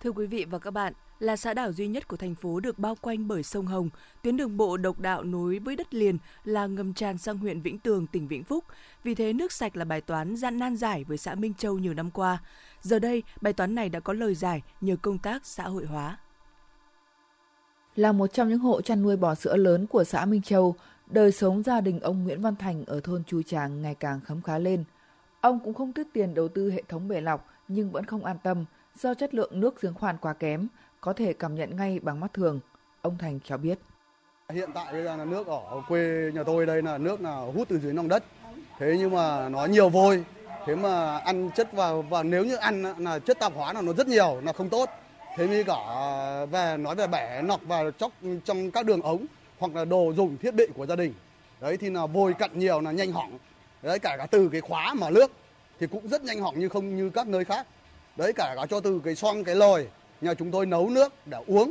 Thưa 0.00 0.10
quý 0.10 0.26
vị 0.26 0.46
và 0.50 0.58
các 0.58 0.70
bạn, 0.70 0.92
là 1.20 1.36
xã 1.36 1.54
đảo 1.54 1.72
duy 1.72 1.88
nhất 1.88 2.08
của 2.08 2.16
thành 2.16 2.34
phố 2.34 2.60
được 2.60 2.78
bao 2.78 2.94
quanh 3.00 3.28
bởi 3.28 3.42
sông 3.42 3.66
Hồng. 3.66 3.90
Tuyến 4.22 4.36
đường 4.36 4.56
bộ 4.56 4.76
độc 4.76 5.00
đạo 5.00 5.22
nối 5.22 5.58
với 5.58 5.76
đất 5.76 5.94
liền 5.94 6.18
là 6.44 6.66
ngầm 6.66 6.94
tràn 6.94 7.18
sang 7.18 7.38
huyện 7.38 7.60
Vĩnh 7.60 7.78
Tường, 7.78 8.06
tỉnh 8.06 8.28
Vĩnh 8.28 8.44
Phúc. 8.44 8.64
Vì 9.04 9.14
thế 9.14 9.32
nước 9.32 9.52
sạch 9.52 9.76
là 9.76 9.84
bài 9.84 10.00
toán 10.00 10.36
gian 10.36 10.58
nan 10.58 10.76
giải 10.76 11.04
với 11.04 11.16
xã 11.18 11.34
Minh 11.34 11.54
Châu 11.54 11.78
nhiều 11.78 11.94
năm 11.94 12.10
qua. 12.10 12.38
Giờ 12.80 12.98
đây, 12.98 13.22
bài 13.40 13.52
toán 13.52 13.74
này 13.74 13.88
đã 13.88 14.00
có 14.00 14.12
lời 14.12 14.34
giải 14.34 14.62
nhờ 14.80 14.96
công 15.02 15.18
tác 15.18 15.46
xã 15.46 15.62
hội 15.62 15.86
hóa. 15.86 16.18
Là 17.96 18.12
một 18.12 18.26
trong 18.26 18.48
những 18.48 18.58
hộ 18.58 18.80
chăn 18.80 19.02
nuôi 19.02 19.16
bò 19.16 19.34
sữa 19.34 19.56
lớn 19.56 19.86
của 19.86 20.04
xã 20.04 20.24
Minh 20.24 20.42
Châu, 20.42 20.74
đời 21.06 21.32
sống 21.32 21.62
gia 21.62 21.80
đình 21.80 22.00
ông 22.00 22.24
Nguyễn 22.24 22.42
Văn 22.42 22.56
Thành 22.56 22.84
ở 22.84 23.00
thôn 23.00 23.24
Chu 23.24 23.42
Tràng 23.42 23.82
ngày 23.82 23.94
càng 23.94 24.20
khấm 24.20 24.42
khá 24.42 24.58
lên. 24.58 24.84
Ông 25.40 25.60
cũng 25.64 25.74
không 25.74 25.92
tiếc 25.92 26.06
tiền 26.12 26.34
đầu 26.34 26.48
tư 26.48 26.70
hệ 26.70 26.82
thống 26.88 27.08
bể 27.08 27.20
lọc 27.20 27.46
nhưng 27.68 27.90
vẫn 27.92 28.04
không 28.04 28.24
an 28.24 28.36
tâm 28.42 28.64
do 28.94 29.14
chất 29.14 29.34
lượng 29.34 29.60
nước 29.60 29.82
giếng 29.82 29.94
khoan 29.94 30.16
quá 30.20 30.32
kém, 30.32 30.68
có 31.00 31.12
thể 31.12 31.32
cảm 31.32 31.54
nhận 31.54 31.76
ngay 31.76 32.00
bằng 32.02 32.20
mắt 32.20 32.34
thường. 32.34 32.60
Ông 33.02 33.18
Thành 33.18 33.40
cho 33.44 33.56
biết. 33.56 33.78
Hiện 34.48 34.70
tại 34.74 34.92
bây 34.92 35.04
giờ 35.04 35.16
là 35.16 35.24
nước 35.24 35.46
ở 35.46 35.82
quê 35.88 36.30
nhà 36.34 36.42
tôi 36.44 36.66
đây 36.66 36.82
là 36.82 36.98
nước 36.98 37.20
là 37.20 37.36
hút 37.36 37.68
từ 37.68 37.78
dưới 37.78 37.94
lòng 37.94 38.08
đất. 38.08 38.24
Thế 38.78 38.96
nhưng 38.98 39.10
mà 39.10 39.48
nó 39.48 39.64
nhiều 39.64 39.88
vôi, 39.88 40.24
thế 40.66 40.76
mà 40.76 41.18
ăn 41.18 41.50
chất 41.56 41.72
vào 41.72 42.02
và 42.02 42.22
nếu 42.22 42.44
như 42.44 42.56
ăn 42.56 42.82
là 42.98 43.18
chất 43.18 43.38
tạp 43.38 43.52
hóa 43.54 43.72
là 43.72 43.82
nó 43.82 43.92
rất 43.92 44.08
nhiều 44.08 44.40
là 44.44 44.52
không 44.52 44.68
tốt 44.68 44.90
thế 45.36 45.46
mới 45.46 45.64
cả 45.64 45.76
về 46.50 46.76
nói 46.76 46.94
về 46.94 47.06
bẻ 47.06 47.42
nọc 47.42 47.60
vào 47.62 47.90
chóc 47.90 48.12
trong 48.44 48.70
các 48.70 48.86
đường 48.86 49.02
ống 49.02 49.26
hoặc 49.58 49.74
là 49.74 49.84
đồ 49.84 50.12
dùng 50.16 50.36
thiết 50.36 50.54
bị 50.54 50.66
của 50.74 50.86
gia 50.86 50.96
đình 50.96 51.14
đấy 51.60 51.76
thì 51.76 51.90
là 51.90 52.06
vôi 52.06 52.34
cặn 52.34 52.58
nhiều 52.58 52.80
là 52.80 52.92
nhanh 52.92 53.12
hỏng 53.12 53.38
đấy 53.82 53.98
cả 53.98 54.16
cả 54.18 54.26
từ 54.30 54.48
cái 54.52 54.60
khóa 54.60 54.94
mà 54.94 55.10
nước 55.10 55.32
thì 55.80 55.86
cũng 55.86 56.08
rất 56.08 56.24
nhanh 56.24 56.40
hỏng 56.40 56.60
như 56.60 56.68
không 56.68 56.96
như 56.96 57.10
các 57.10 57.26
nơi 57.26 57.44
khác 57.44 57.66
đấy 58.16 58.32
cả 58.32 58.54
cả 58.56 58.66
cho 58.70 58.80
từ 58.80 59.00
cái 59.04 59.14
xoong 59.14 59.44
cái 59.44 59.54
lồi 59.54 59.88
nhà 60.20 60.34
chúng 60.34 60.50
tôi 60.50 60.66
nấu 60.66 60.90
nước 60.90 61.12
để 61.26 61.38
uống 61.46 61.70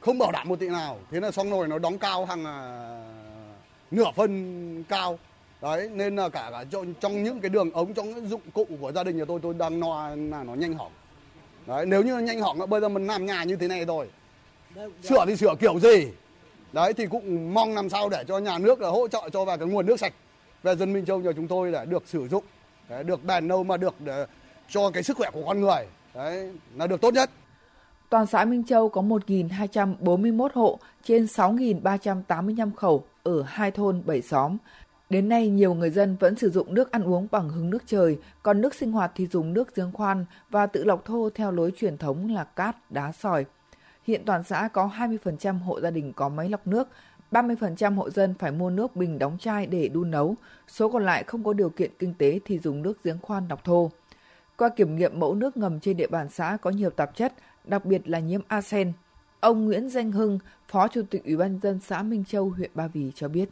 không 0.00 0.18
bảo 0.18 0.32
đảm 0.32 0.48
một 0.48 0.60
tí 0.60 0.68
nào. 0.68 0.98
Thế 1.10 1.20
là 1.20 1.30
xong 1.30 1.50
nồi 1.50 1.68
nó 1.68 1.78
đóng 1.78 1.98
cao 1.98 2.24
hàng 2.24 2.44
à, 2.44 2.56
nửa 3.90 4.10
phân 4.16 4.84
cao. 4.88 5.18
Đấy 5.62 5.90
nên 5.92 6.16
là 6.16 6.28
cả 6.28 6.48
cả 6.52 6.64
trong, 6.70 6.94
trong 6.94 7.22
những 7.22 7.40
cái 7.40 7.48
đường 7.48 7.70
ống 7.70 7.94
trong 7.94 8.14
những 8.14 8.28
dụng 8.28 8.40
cụ 8.54 8.66
của 8.80 8.92
gia 8.92 9.04
đình 9.04 9.18
nhà 9.18 9.24
tôi 9.28 9.40
tôi 9.42 9.54
đang 9.54 9.80
lo 9.80 10.08
là 10.08 10.44
nó 10.44 10.54
nhanh 10.54 10.74
hỏng. 10.74 10.92
Đấy 11.66 11.86
nếu 11.86 12.02
như 12.02 12.18
nhanh 12.18 12.40
hỏng 12.40 12.70
bây 12.70 12.80
giờ 12.80 12.88
mình 12.88 13.06
làm 13.06 13.26
nhà 13.26 13.44
như 13.44 13.56
thế 13.56 13.68
này 13.68 13.84
rồi. 13.84 14.08
Sửa 15.02 15.24
thì 15.26 15.36
sửa 15.36 15.54
kiểu 15.60 15.80
gì? 15.80 16.06
Đấy 16.72 16.92
thì 16.92 17.06
cũng 17.06 17.54
mong 17.54 17.74
làm 17.74 17.88
sao 17.88 18.08
để 18.08 18.24
cho 18.28 18.38
nhà 18.38 18.58
nước 18.58 18.80
là 18.80 18.88
hỗ 18.88 19.08
trợ 19.08 19.30
cho 19.32 19.44
vào 19.44 19.58
cái 19.58 19.68
nguồn 19.68 19.86
nước 19.86 20.00
sạch 20.00 20.12
về 20.62 20.76
dân 20.76 20.92
Minh 20.92 21.04
Châu 21.04 21.20
nhà 21.20 21.30
chúng 21.36 21.48
tôi 21.48 21.72
để 21.72 21.84
được 21.84 22.02
sử 22.06 22.28
dụng. 22.28 22.44
Để 22.88 23.02
được 23.02 23.24
bền 23.24 23.48
lâu 23.48 23.64
mà 23.64 23.76
được 23.76 23.94
để 24.00 24.26
cho 24.68 24.90
cái 24.90 25.02
sức 25.02 25.16
khỏe 25.16 25.30
của 25.32 25.42
con 25.46 25.60
người. 25.60 25.86
Đấy 26.14 26.50
là 26.76 26.86
được 26.86 27.00
tốt 27.00 27.14
nhất. 27.14 27.30
Toàn 28.10 28.26
xã 28.26 28.44
Minh 28.44 28.64
Châu 28.64 28.88
có 28.88 29.02
1.241 29.02 30.48
hộ 30.54 30.78
trên 31.04 31.24
6.385 31.24 32.70
khẩu 32.76 33.04
ở 33.22 33.42
hai 33.46 33.70
thôn 33.70 34.02
bảy 34.06 34.22
xóm. 34.22 34.56
Đến 35.10 35.28
nay, 35.28 35.48
nhiều 35.48 35.74
người 35.74 35.90
dân 35.90 36.16
vẫn 36.20 36.36
sử 36.36 36.50
dụng 36.50 36.74
nước 36.74 36.92
ăn 36.92 37.02
uống 37.02 37.26
bằng 37.30 37.48
hứng 37.48 37.70
nước 37.70 37.82
trời, 37.86 38.18
còn 38.42 38.60
nước 38.60 38.74
sinh 38.74 38.92
hoạt 38.92 39.12
thì 39.14 39.26
dùng 39.26 39.52
nước 39.52 39.74
giếng 39.74 39.92
khoan 39.92 40.24
và 40.50 40.66
tự 40.66 40.84
lọc 40.84 41.04
thô 41.04 41.30
theo 41.34 41.50
lối 41.50 41.72
truyền 41.78 41.98
thống 41.98 42.34
là 42.34 42.44
cát, 42.44 42.90
đá, 42.90 43.12
sỏi. 43.12 43.44
Hiện 44.06 44.22
toàn 44.24 44.44
xã 44.44 44.68
có 44.72 44.90
20% 44.98 45.58
hộ 45.58 45.80
gia 45.80 45.90
đình 45.90 46.12
có 46.12 46.28
máy 46.28 46.48
lọc 46.48 46.66
nước, 46.66 46.88
30% 47.32 47.94
hộ 47.94 48.10
dân 48.10 48.34
phải 48.38 48.52
mua 48.52 48.70
nước 48.70 48.96
bình 48.96 49.18
đóng 49.18 49.38
chai 49.40 49.66
để 49.66 49.88
đun 49.88 50.10
nấu, 50.10 50.34
số 50.68 50.88
còn 50.88 51.04
lại 51.04 51.24
không 51.24 51.44
có 51.44 51.52
điều 51.52 51.70
kiện 51.70 51.90
kinh 51.98 52.14
tế 52.14 52.40
thì 52.44 52.58
dùng 52.58 52.82
nước 52.82 53.02
giếng 53.04 53.18
khoan 53.22 53.48
lọc 53.48 53.64
thô. 53.64 53.90
Qua 54.56 54.68
kiểm 54.68 54.96
nghiệm 54.96 55.20
mẫu 55.20 55.34
nước 55.34 55.56
ngầm 55.56 55.80
trên 55.80 55.96
địa 55.96 56.06
bàn 56.06 56.28
xã 56.28 56.56
có 56.62 56.70
nhiều 56.70 56.90
tạp 56.90 57.16
chất, 57.16 57.32
đặc 57.68 57.84
biệt 57.84 58.08
là 58.08 58.18
nhiễm 58.18 58.40
arsen. 58.48 58.92
Ông 59.40 59.64
Nguyễn 59.64 59.88
Danh 59.88 60.12
Hưng, 60.12 60.38
Phó 60.68 60.88
Chủ 60.88 61.02
tịch 61.10 61.24
Ủy 61.24 61.36
ban 61.36 61.58
dân 61.62 61.80
xã 61.80 62.02
Minh 62.02 62.24
Châu, 62.24 62.50
huyện 62.50 62.70
Ba 62.74 62.88
Vì 62.88 63.12
cho 63.14 63.28
biết. 63.28 63.48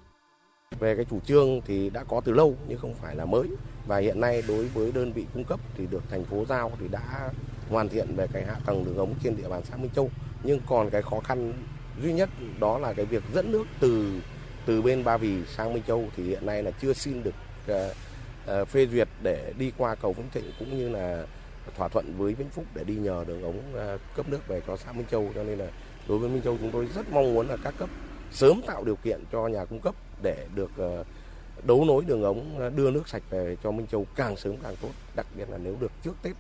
Về 0.79 0.97
cái 0.97 1.05
chủ 1.11 1.21
trương 1.21 1.61
thì 1.67 1.91
đã 1.91 2.05
có 2.05 2.21
từ 2.21 2.33
lâu 2.33 2.57
nhưng 2.69 2.79
không 2.79 2.95
phải 2.95 3.17
là 3.17 3.25
mới 3.25 3.49
và 3.87 3.99
hiện 3.99 4.21
nay 4.21 4.43
đối 4.49 4.65
với 4.65 4.93
đơn 4.93 5.13
vị 5.13 5.27
cung 5.35 5.45
cấp 5.45 5.61
thì 5.77 5.87
được 5.87 6.03
thành 6.11 6.25
phố 6.25 6.45
giao 6.49 6.73
thì 6.81 6.89
đã 6.89 7.31
hoàn 7.71 7.89
thiện 7.89 8.17
về 8.17 8.27
cái 8.33 8.45
hạ 8.45 8.57
tầng 8.67 8.85
đường 8.85 8.97
ống 8.97 9.15
trên 9.23 9.37
địa 9.37 9.49
bàn 9.49 9.63
xã 9.65 9.77
Minh 9.77 9.91
Châu 9.95 10.11
nhưng 10.43 10.61
còn 10.67 10.91
cái 10.91 11.03
khó 11.03 11.21
khăn 11.21 11.53
duy 12.03 12.13
nhất 12.13 12.31
đó 12.61 12.79
là 12.79 12.93
cái 12.93 13.05
việc 13.05 13.23
dẫn 13.35 13.53
nước 13.53 13.65
từ 13.81 14.21
từ 14.67 14.83
bên 14.83 15.05
Ba 15.05 15.17
Vì 15.17 15.45
sang 15.45 15.75
Minh 15.75 15.83
Châu 15.87 16.05
thì 16.17 16.25
hiện 16.25 16.47
nay 16.47 16.63
là 16.63 16.71
chưa 16.71 16.93
xin 16.93 17.23
được 17.23 17.35
uh, 17.71 17.97
uh, 18.63 18.69
phê 18.69 18.87
duyệt 18.87 19.09
để 19.23 19.53
đi 19.59 19.73
qua 19.79 19.95
cầu 19.95 20.13
Vĩnh 20.13 20.31
Thịnh 20.33 20.53
cũng 20.59 20.79
như 20.79 20.89
là 20.89 21.27
thỏa 21.77 21.89
thuận 21.89 22.15
với 22.19 22.35
Vĩnh 22.35 22.49
Phúc 22.49 22.65
để 22.75 22.85
đi 22.85 22.95
nhờ 22.95 23.25
đường 23.29 23.43
ống 23.43 23.63
à, 23.77 23.97
cấp 24.17 24.29
nước 24.29 24.49
về 24.49 24.63
cho 24.67 24.77
xã 24.77 24.93
Minh 24.93 25.07
Châu 25.11 25.31
cho 25.35 25.45
nên 25.45 25.59
là 25.59 25.67
đối 26.09 26.19
với 26.19 26.29
Minh 26.29 26.43
Châu 26.43 26.59
chúng 26.61 26.71
tôi 26.71 26.89
rất 26.95 27.13
mong 27.13 27.35
muốn 27.35 27.49
là 27.49 27.57
các 27.65 27.75
cấp 27.79 27.89
sớm 28.33 28.61
tạo 28.67 28.85
điều 28.85 28.97
kiện 28.97 29.21
cho 29.33 29.49
nhà 29.49 29.65
cung 29.65 29.81
cấp 29.81 29.95
để 30.23 30.47
được 30.55 30.71
à, 30.79 31.05
đấu 31.67 31.85
nối 31.85 32.05
đường 32.05 32.23
ống 32.23 32.61
à, 32.61 32.69
đưa 32.69 32.91
nước 32.91 33.09
sạch 33.09 33.23
về 33.31 33.57
cho 33.63 33.71
Minh 33.71 33.87
Châu 33.87 34.07
càng 34.17 34.37
sớm 34.37 34.57
càng 34.63 34.77
tốt 34.83 34.91
đặc 35.17 35.27
biệt 35.37 35.51
là 35.51 35.59
nếu 35.59 35.77
được 35.81 35.93
trước 36.05 36.15
Tết 36.23 36.37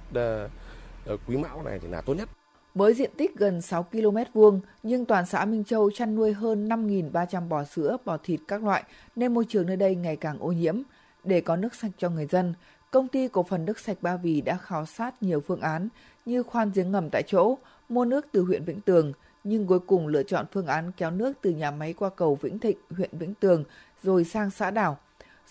Quý 1.26 1.36
Mão 1.36 1.62
này 1.62 1.78
thì 1.82 1.88
là 1.88 2.00
tốt 2.00 2.14
nhất. 2.14 2.28
Với 2.76 2.94
diện 2.94 3.10
tích 3.16 3.36
gần 3.36 3.60
6 3.60 3.82
km 3.82 4.16
vuông, 4.34 4.60
nhưng 4.82 5.04
toàn 5.04 5.26
xã 5.26 5.44
Minh 5.44 5.64
Châu 5.64 5.90
chăn 5.90 6.14
nuôi 6.14 6.32
hơn 6.32 6.68
5.300 6.68 7.48
bò 7.48 7.64
sữa, 7.64 7.96
bò 8.04 8.16
thịt 8.16 8.40
các 8.48 8.64
loại, 8.64 8.84
nên 9.16 9.34
môi 9.34 9.44
trường 9.48 9.66
nơi 9.66 9.76
đây 9.76 9.94
ngày 9.94 10.16
càng 10.16 10.38
ô 10.38 10.52
nhiễm. 10.52 10.82
Để 11.24 11.40
có 11.40 11.56
nước 11.56 11.74
sạch 11.74 11.90
cho 11.98 12.10
người 12.10 12.26
dân, 12.26 12.54
công 12.96 13.08
ty 13.08 13.28
cổ 13.28 13.42
phần 13.42 13.64
nước 13.64 13.78
sạch 13.78 13.98
Ba 14.00 14.16
Vì 14.16 14.40
đã 14.40 14.56
khảo 14.56 14.86
sát 14.86 15.22
nhiều 15.22 15.40
phương 15.40 15.60
án 15.60 15.88
như 16.26 16.42
khoan 16.42 16.70
giếng 16.74 16.92
ngầm 16.92 17.10
tại 17.10 17.22
chỗ, 17.26 17.58
mua 17.88 18.04
nước 18.04 18.26
từ 18.32 18.42
huyện 18.42 18.64
Vĩnh 18.64 18.80
Tường, 18.80 19.12
nhưng 19.44 19.66
cuối 19.66 19.78
cùng 19.78 20.06
lựa 20.06 20.22
chọn 20.22 20.46
phương 20.52 20.66
án 20.66 20.92
kéo 20.96 21.10
nước 21.10 21.32
từ 21.42 21.50
nhà 21.50 21.70
máy 21.70 21.92
qua 21.92 22.10
cầu 22.16 22.34
Vĩnh 22.34 22.58
Thịnh, 22.58 22.76
huyện 22.90 23.10
Vĩnh 23.12 23.34
Tường, 23.34 23.64
rồi 24.02 24.24
sang 24.24 24.50
xã 24.50 24.70
đảo. 24.70 24.98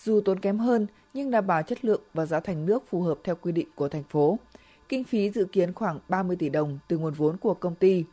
Dù 0.04 0.20
tốn 0.24 0.40
kém 0.40 0.58
hơn, 0.58 0.86
nhưng 1.14 1.30
đảm 1.30 1.46
bảo 1.46 1.62
chất 1.62 1.84
lượng 1.84 2.00
và 2.14 2.26
giá 2.26 2.40
thành 2.40 2.66
nước 2.66 2.82
phù 2.88 3.02
hợp 3.02 3.18
theo 3.24 3.34
quy 3.34 3.52
định 3.52 3.68
của 3.74 3.88
thành 3.88 4.04
phố. 4.04 4.38
Kinh 4.88 5.04
phí 5.04 5.30
dự 5.30 5.44
kiến 5.44 5.72
khoảng 5.72 5.98
30 6.08 6.36
tỷ 6.36 6.48
đồng 6.48 6.78
từ 6.88 6.98
nguồn 6.98 7.12
vốn 7.12 7.36
của 7.36 7.54
công 7.54 7.74
ty. 7.74 8.04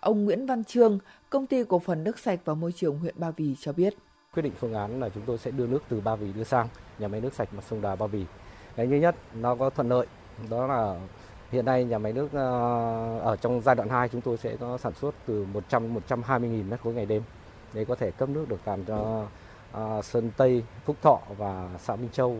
Ông 0.00 0.24
Nguyễn 0.24 0.46
Văn 0.46 0.64
Trương, 0.64 0.98
công 1.30 1.46
ty 1.46 1.64
cổ 1.64 1.78
phần 1.78 2.04
nước 2.04 2.18
sạch 2.18 2.40
và 2.44 2.54
môi 2.54 2.72
trường 2.72 2.98
huyện 2.98 3.14
Ba 3.18 3.30
Vì 3.30 3.54
cho 3.60 3.72
biết. 3.72 3.94
Quyết 4.34 4.42
định 4.42 4.52
phương 4.60 4.74
án 4.74 5.00
là 5.00 5.08
chúng 5.08 5.22
tôi 5.26 5.38
sẽ 5.38 5.50
đưa 5.50 5.66
nước 5.66 5.82
từ 5.88 6.00
Ba 6.00 6.16
Vì 6.16 6.32
đưa 6.32 6.44
sang 6.44 6.68
nhà 6.98 7.08
máy 7.08 7.20
nước 7.20 7.34
sạch 7.34 7.54
mặt 7.54 7.64
sông 7.70 7.82
Đà 7.82 7.96
Ba 7.96 8.06
Vì. 8.06 8.24
Cái 8.78 8.86
thứ 8.86 8.96
nhất 8.96 9.14
nó 9.34 9.54
có 9.54 9.70
thuận 9.70 9.88
lợi, 9.88 10.06
đó 10.50 10.66
là 10.66 10.96
hiện 11.52 11.64
nay 11.64 11.84
nhà 11.84 11.98
máy 11.98 12.12
nước 12.12 12.28
ờ, 12.32 13.18
ở 13.18 13.36
trong 13.36 13.60
giai 13.64 13.74
đoạn 13.74 13.88
2 13.88 14.08
chúng 14.08 14.20
tôi 14.20 14.36
sẽ 14.36 14.56
có 14.60 14.78
sản 14.78 14.92
xuất 14.94 15.14
từ 15.26 15.46
100 15.52 15.94
120 15.94 16.50
000 16.50 16.70
mét 16.70 16.80
khối 16.80 16.94
ngày 16.94 17.06
đêm. 17.06 17.22
Để 17.74 17.84
có 17.84 17.94
thể 17.94 18.10
cấp 18.10 18.28
nước 18.28 18.48
được 18.48 18.60
tàn 18.64 18.84
cho 18.86 19.26
ờ, 19.72 20.02
Sơn 20.02 20.30
Tây, 20.36 20.62
Phúc 20.84 20.96
Thọ 21.02 21.20
và 21.38 21.68
xã 21.78 21.96
Minh 21.96 22.08
Châu 22.12 22.36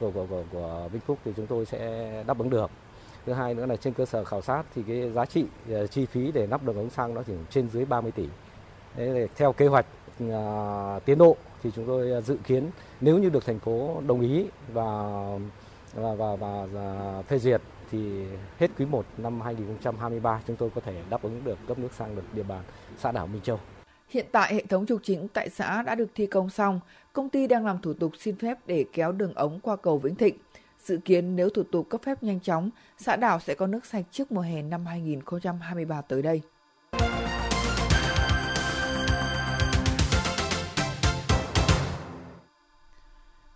của, 0.00 0.10
của, 0.10 0.26
của, 0.30 0.42
của 0.52 0.88
Vĩnh 0.92 1.00
Phúc 1.00 1.18
thì 1.24 1.32
chúng 1.36 1.46
tôi 1.46 1.66
sẽ 1.66 2.12
đáp 2.26 2.38
ứng 2.38 2.50
được. 2.50 2.70
Thứ 3.26 3.32
hai 3.32 3.54
nữa 3.54 3.66
là 3.66 3.76
trên 3.76 3.92
cơ 3.92 4.06
sở 4.06 4.24
khảo 4.24 4.42
sát 4.42 4.62
thì 4.74 4.82
cái 4.88 5.10
giá 5.10 5.24
trị 5.24 5.44
ờ, 5.70 5.86
chi 5.86 6.06
phí 6.06 6.32
để 6.32 6.46
lắp 6.46 6.64
đường 6.64 6.76
ống 6.76 6.90
xăng 6.90 7.14
nó 7.14 7.22
chỉ 7.26 7.32
trên 7.50 7.68
dưới 7.70 7.84
30 7.84 8.12
tỷ. 8.12 8.28
Đấy, 8.96 9.28
theo 9.36 9.52
kế 9.52 9.66
hoạch 9.66 9.86
uh, 10.24 11.04
tiến 11.04 11.18
độ 11.18 11.36
thì 11.62 11.70
chúng 11.76 11.86
tôi 11.86 12.22
dự 12.22 12.36
kiến 12.44 12.70
nếu 13.00 13.18
như 13.18 13.28
được 13.28 13.46
thành 13.46 13.58
phố 13.58 14.02
đồng 14.06 14.20
ý 14.20 14.46
và 14.72 15.12
và 15.98 16.36
và, 16.36 16.66
và, 16.72 17.22
phê 17.22 17.38
duyệt 17.38 17.62
thì 17.90 18.24
hết 18.58 18.70
quý 18.78 18.84
1 18.84 19.06
năm 19.16 19.40
2023 19.40 20.40
chúng 20.46 20.56
tôi 20.56 20.70
có 20.74 20.80
thể 20.80 21.02
đáp 21.10 21.22
ứng 21.22 21.44
được 21.44 21.58
cấp 21.68 21.78
nước 21.78 21.88
sang 21.98 22.16
được 22.16 22.22
địa 22.32 22.42
bàn 22.42 22.62
xã 22.98 23.12
đảo 23.12 23.26
Minh 23.26 23.42
Châu. 23.42 23.60
Hiện 24.08 24.26
tại 24.32 24.54
hệ 24.54 24.64
thống 24.68 24.86
trục 24.86 25.00
chính 25.02 25.28
tại 25.28 25.50
xã 25.50 25.82
đã 25.82 25.94
được 25.94 26.08
thi 26.14 26.26
công 26.26 26.50
xong, 26.50 26.80
công 27.12 27.28
ty 27.28 27.46
đang 27.46 27.66
làm 27.66 27.78
thủ 27.78 27.92
tục 27.94 28.12
xin 28.18 28.36
phép 28.36 28.58
để 28.66 28.84
kéo 28.92 29.12
đường 29.12 29.34
ống 29.34 29.60
qua 29.60 29.76
cầu 29.76 29.98
Vĩnh 29.98 30.14
Thịnh. 30.14 30.38
Dự 30.84 30.98
kiến 31.04 31.36
nếu 31.36 31.50
thủ 31.50 31.62
tục 31.62 31.88
cấp 31.88 32.00
phép 32.04 32.22
nhanh 32.22 32.40
chóng, 32.40 32.70
xã 32.98 33.16
đảo 33.16 33.40
sẽ 33.40 33.54
có 33.54 33.66
nước 33.66 33.86
sạch 33.86 34.04
trước 34.10 34.32
mùa 34.32 34.40
hè 34.40 34.62
năm 34.62 34.86
2023 34.86 36.00
tới 36.00 36.22
đây. 36.22 36.42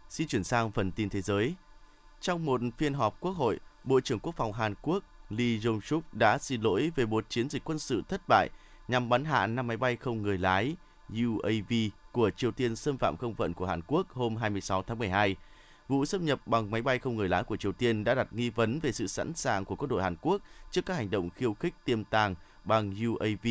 Xin 0.09 0.29
chuyển 0.29 0.45
sang 0.45 0.71
phần 0.71 0.93
tin 0.93 1.09
thế 1.09 1.21
giới. 1.21 1.55
Trong 2.23 2.45
một 2.45 2.61
phiên 2.79 2.95
họp 2.95 3.21
quốc 3.21 3.33
hội, 3.33 3.59
Bộ 3.85 4.01
trưởng 4.01 4.19
Quốc 4.19 4.35
phòng 4.37 4.53
Hàn 4.53 4.75
Quốc 4.83 5.05
Lee 5.31 5.59
Jong-suk 5.59 6.01
đã 6.13 6.39
xin 6.39 6.63
lỗi 6.63 6.93
về 6.97 7.07
một 7.07 7.25
chiến 7.29 7.51
dịch 7.51 7.65
quân 7.65 7.79
sự 7.79 8.03
thất 8.09 8.21
bại 8.29 8.49
nhằm 8.89 9.09
bắn 9.09 9.25
hạ 9.25 9.47
năm 9.47 9.67
máy 9.67 9.77
bay 9.77 9.97
không 9.97 10.23
người 10.23 10.39
lái 10.39 10.77
UAV 11.09 11.73
của 12.13 12.31
Triều 12.31 12.51
Tiên 12.51 12.77
xâm 12.77 12.99
phạm 12.99 13.17
không 13.17 13.35
phận 13.35 13.55
của 13.55 13.67
Hàn 13.67 13.81
Quốc 13.87 14.11
hôm 14.11 14.37
26 14.37 14.83
tháng 14.83 14.99
12. 14.99 15.37
Vụ 15.89 16.05
xâm 16.05 16.25
nhập 16.25 16.47
bằng 16.47 16.71
máy 16.71 16.83
bay 16.83 16.99
không 16.99 17.17
người 17.17 17.29
lái 17.29 17.45
của 17.45 17.57
Triều 17.57 17.73
Tiên 17.73 18.05
đã 18.05 18.15
đặt 18.15 18.33
nghi 18.33 18.51
vấn 18.51 18.81
về 18.81 18.93
sự 18.93 19.07
sẵn 19.07 19.33
sàng 19.35 19.65
của 19.65 19.77
quân 19.77 19.89
đội 19.89 20.03
Hàn 20.03 20.17
Quốc 20.17 20.43
trước 20.71 20.87
các 20.87 20.95
hành 20.95 21.11
động 21.11 21.31
khiêu 21.31 21.55
khích 21.55 21.75
tiềm 21.85 22.05
tàng 22.05 22.35
bằng 22.65 22.95
UAV 23.07 23.47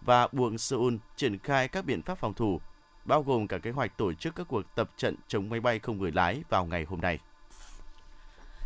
và 0.00 0.28
buộc 0.32 0.60
Seoul 0.60 0.94
triển 1.16 1.38
khai 1.38 1.68
các 1.68 1.84
biện 1.84 2.02
pháp 2.02 2.18
phòng 2.18 2.34
thủ, 2.34 2.60
bao 3.04 3.22
gồm 3.22 3.46
cả 3.46 3.58
kế 3.58 3.70
hoạch 3.70 3.98
tổ 3.98 4.12
chức 4.12 4.34
các 4.34 4.48
cuộc 4.48 4.62
tập 4.74 4.90
trận 4.96 5.14
chống 5.28 5.48
máy 5.48 5.60
bay 5.60 5.78
không 5.78 5.98
người 5.98 6.12
lái 6.12 6.42
vào 6.48 6.66
ngày 6.66 6.84
hôm 6.84 7.00
nay. 7.00 7.18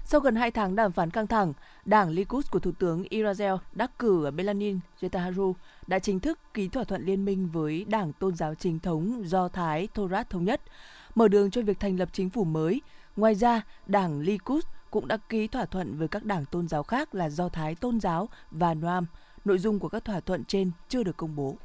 Sau 0.09 0.21
gần 0.21 0.37
2 0.37 0.51
tháng 0.51 0.77
đàm 0.77 0.93
phán 0.93 1.11
căng 1.11 1.27
thẳng, 1.27 1.53
Đảng 1.85 2.11
Likud 2.11 2.47
của 2.51 2.59
Thủ 2.59 2.73
tướng 2.73 3.05
Israel 3.09 3.55
đắc 3.73 3.99
cử 3.99 4.31
Belanin 4.31 4.79
Netanyahu 5.01 5.57
đã 5.87 5.99
chính 5.99 6.21
thức 6.21 6.39
ký 6.55 6.69
thỏa 6.69 6.85
thuận 6.85 7.05
liên 7.05 7.25
minh 7.25 7.49
với 7.53 7.85
Đảng 7.89 8.13
Tôn 8.13 8.35
giáo 8.35 8.55
chính 8.55 8.79
thống 8.79 9.23
Do 9.25 9.49
Thái 9.49 9.89
Torah 9.95 10.31
Thống 10.31 10.45
Nhất, 10.45 10.61
mở 11.15 11.29
đường 11.29 11.51
cho 11.51 11.63
việc 11.63 11.81
thành 11.81 11.99
lập 11.99 12.09
chính 12.13 12.31
phủ 12.31 12.45
mới. 12.45 12.81
Ngoài 13.17 13.35
ra, 13.35 13.63
Đảng 13.87 14.21
Likud 14.21 14.65
cũng 14.91 15.09
đã 15.09 15.17
ký 15.29 15.47
thỏa 15.47 15.65
thuận 15.65 15.99
với 15.99 16.09
các 16.09 16.25
đảng 16.25 16.45
tôn 16.45 16.69
giáo 16.69 16.83
khác 16.83 17.15
là 17.15 17.31
Do 17.31 17.49
Thái 17.49 17.75
Tôn 17.75 18.01
giáo 18.01 18.29
và 18.51 18.75
Noam. 18.75 19.07
Nội 19.45 19.59
dung 19.59 19.79
của 19.79 19.89
các 19.89 20.05
thỏa 20.05 20.21
thuận 20.21 20.45
trên 20.45 20.71
chưa 20.89 21.03
được 21.03 21.17
công 21.17 21.37
bố. 21.37 21.57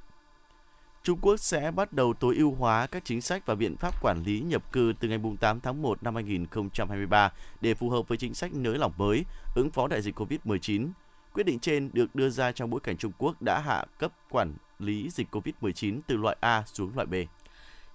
Trung 1.03 1.19
Quốc 1.21 1.37
sẽ 1.37 1.71
bắt 1.71 1.93
đầu 1.93 2.13
tối 2.13 2.35
ưu 2.35 2.51
hóa 2.51 2.87
các 2.87 3.05
chính 3.05 3.21
sách 3.21 3.45
và 3.45 3.55
biện 3.55 3.77
pháp 3.77 4.01
quản 4.01 4.23
lý 4.23 4.39
nhập 4.39 4.71
cư 4.71 4.93
từ 4.99 5.07
ngày 5.07 5.19
8 5.39 5.59
tháng 5.59 5.81
1 5.81 6.03
năm 6.03 6.15
2023 6.15 7.31
để 7.61 7.73
phù 7.73 7.89
hợp 7.89 8.07
với 8.07 8.17
chính 8.17 8.33
sách 8.33 8.53
nới 8.53 8.77
lỏng 8.77 8.93
mới, 8.97 9.25
ứng 9.55 9.69
phó 9.69 9.87
đại 9.87 10.01
dịch 10.01 10.19
COVID-19. 10.19 10.89
Quyết 11.33 11.43
định 11.43 11.59
trên 11.59 11.89
được 11.93 12.15
đưa 12.15 12.29
ra 12.29 12.51
trong 12.51 12.69
bối 12.69 12.79
cảnh 12.79 12.97
Trung 12.97 13.11
Quốc 13.17 13.41
đã 13.41 13.59
hạ 13.59 13.85
cấp 13.99 14.11
quản 14.29 14.53
lý 14.79 15.09
dịch 15.09 15.27
COVID-19 15.31 15.99
từ 16.07 16.17
loại 16.17 16.37
A 16.39 16.63
xuống 16.73 16.91
loại 16.95 17.07
B. 17.07 17.13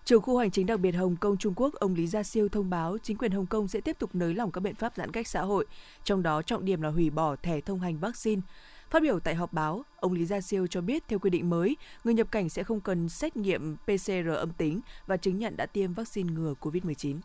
Trưởng 0.05 0.23
khu 0.23 0.39
hành 0.39 0.51
chính 0.51 0.67
đặc 0.67 0.81
biệt 0.81 0.93
Hồng 0.93 1.17
Kông 1.17 1.37
Trung 1.37 1.55
Quốc, 1.57 1.75
ông 1.75 1.95
Lý 1.95 2.07
Gia 2.07 2.23
Siêu 2.23 2.49
thông 2.49 2.71
báo 2.71 2.99
chính 3.03 3.17
quyền 3.17 3.33
Hồng 3.33 3.47
Kông 3.47 3.69
sẽ 3.69 3.81
tiếp 3.81 3.99
tục 3.99 4.15
nới 4.15 4.35
lỏng 4.35 4.51
các 4.51 4.61
biện 4.61 4.75
pháp 4.75 4.93
giãn 4.97 5.13
cách 5.13 5.29
xã 5.29 5.43
hội, 5.43 5.67
trong 6.05 6.23
đó 6.23 6.43
trọng 6.43 6.65
điểm 6.65 6.83
là 6.83 6.89
hủy 6.89 7.11
bỏ 7.11 7.37
thẻ 7.37 7.61
thông 7.61 7.81
hành 7.81 7.99
vaccine. 7.99 8.43
Phát 8.91 9.03
biểu 9.03 9.21
tại 9.21 9.35
họp 9.35 9.53
báo, 9.53 9.85
ông 10.01 10.13
Lý 10.13 10.25
Gia 10.25 10.41
Siêu 10.41 10.67
cho 10.67 10.81
biết 10.81 11.03
theo 11.09 11.19
quy 11.19 11.31
định 11.31 11.51
mới, 11.51 11.77
người 12.05 12.15
nhập 12.15 12.31
cảnh 12.31 12.49
sẽ 12.49 12.63
không 12.63 12.81
cần 12.81 13.09
xét 13.09 13.37
nghiệm 13.37 13.77
PCR 13.77 14.29
âm 14.37 14.53
tính 14.53 14.81
và 15.07 15.17
chứng 15.17 15.39
nhận 15.39 15.57
đã 15.57 15.67
tiêm 15.67 15.93
vaccine 15.93 16.33
ngừa 16.33 16.55
COVID-19. 16.61 17.19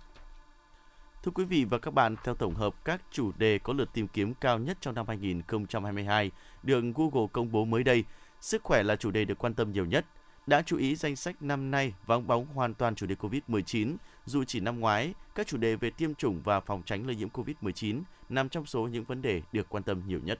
Thưa 1.23 1.31
quý 1.31 1.45
vị 1.45 1.65
và 1.65 1.77
các 1.79 1.93
bạn, 1.93 2.15
theo 2.23 2.35
tổng 2.35 2.55
hợp 2.55 2.85
các 2.85 3.01
chủ 3.11 3.31
đề 3.37 3.59
có 3.59 3.73
lượt 3.73 3.89
tìm 3.93 4.07
kiếm 4.07 4.33
cao 4.33 4.59
nhất 4.59 4.77
trong 4.81 4.95
năm 4.95 5.07
2022 5.07 6.31
được 6.63 6.83
Google 6.95 7.27
công 7.31 7.51
bố 7.51 7.65
mới 7.65 7.83
đây, 7.83 8.03
sức 8.39 8.63
khỏe 8.63 8.83
là 8.83 8.95
chủ 8.95 9.11
đề 9.11 9.25
được 9.25 9.37
quan 9.37 9.53
tâm 9.53 9.71
nhiều 9.71 9.85
nhất. 9.85 10.05
Đã 10.47 10.61
chú 10.61 10.77
ý 10.77 10.95
danh 10.95 11.15
sách 11.15 11.41
năm 11.41 11.71
nay 11.71 11.93
vắng 12.05 12.27
bóng 12.27 12.45
hoàn 12.45 12.73
toàn 12.73 12.95
chủ 12.95 13.05
đề 13.05 13.15
COVID-19, 13.15 13.95
dù 14.25 14.43
chỉ 14.43 14.59
năm 14.59 14.79
ngoái, 14.79 15.13
các 15.35 15.47
chủ 15.47 15.57
đề 15.57 15.75
về 15.75 15.89
tiêm 15.89 16.15
chủng 16.15 16.41
và 16.43 16.59
phòng 16.59 16.81
tránh 16.85 17.07
lây 17.07 17.15
nhiễm 17.15 17.29
COVID-19 17.29 18.01
nằm 18.29 18.49
trong 18.49 18.65
số 18.65 18.87
những 18.87 19.03
vấn 19.03 19.21
đề 19.21 19.41
được 19.51 19.69
quan 19.69 19.83
tâm 19.83 20.01
nhiều 20.07 20.19
nhất. 20.23 20.39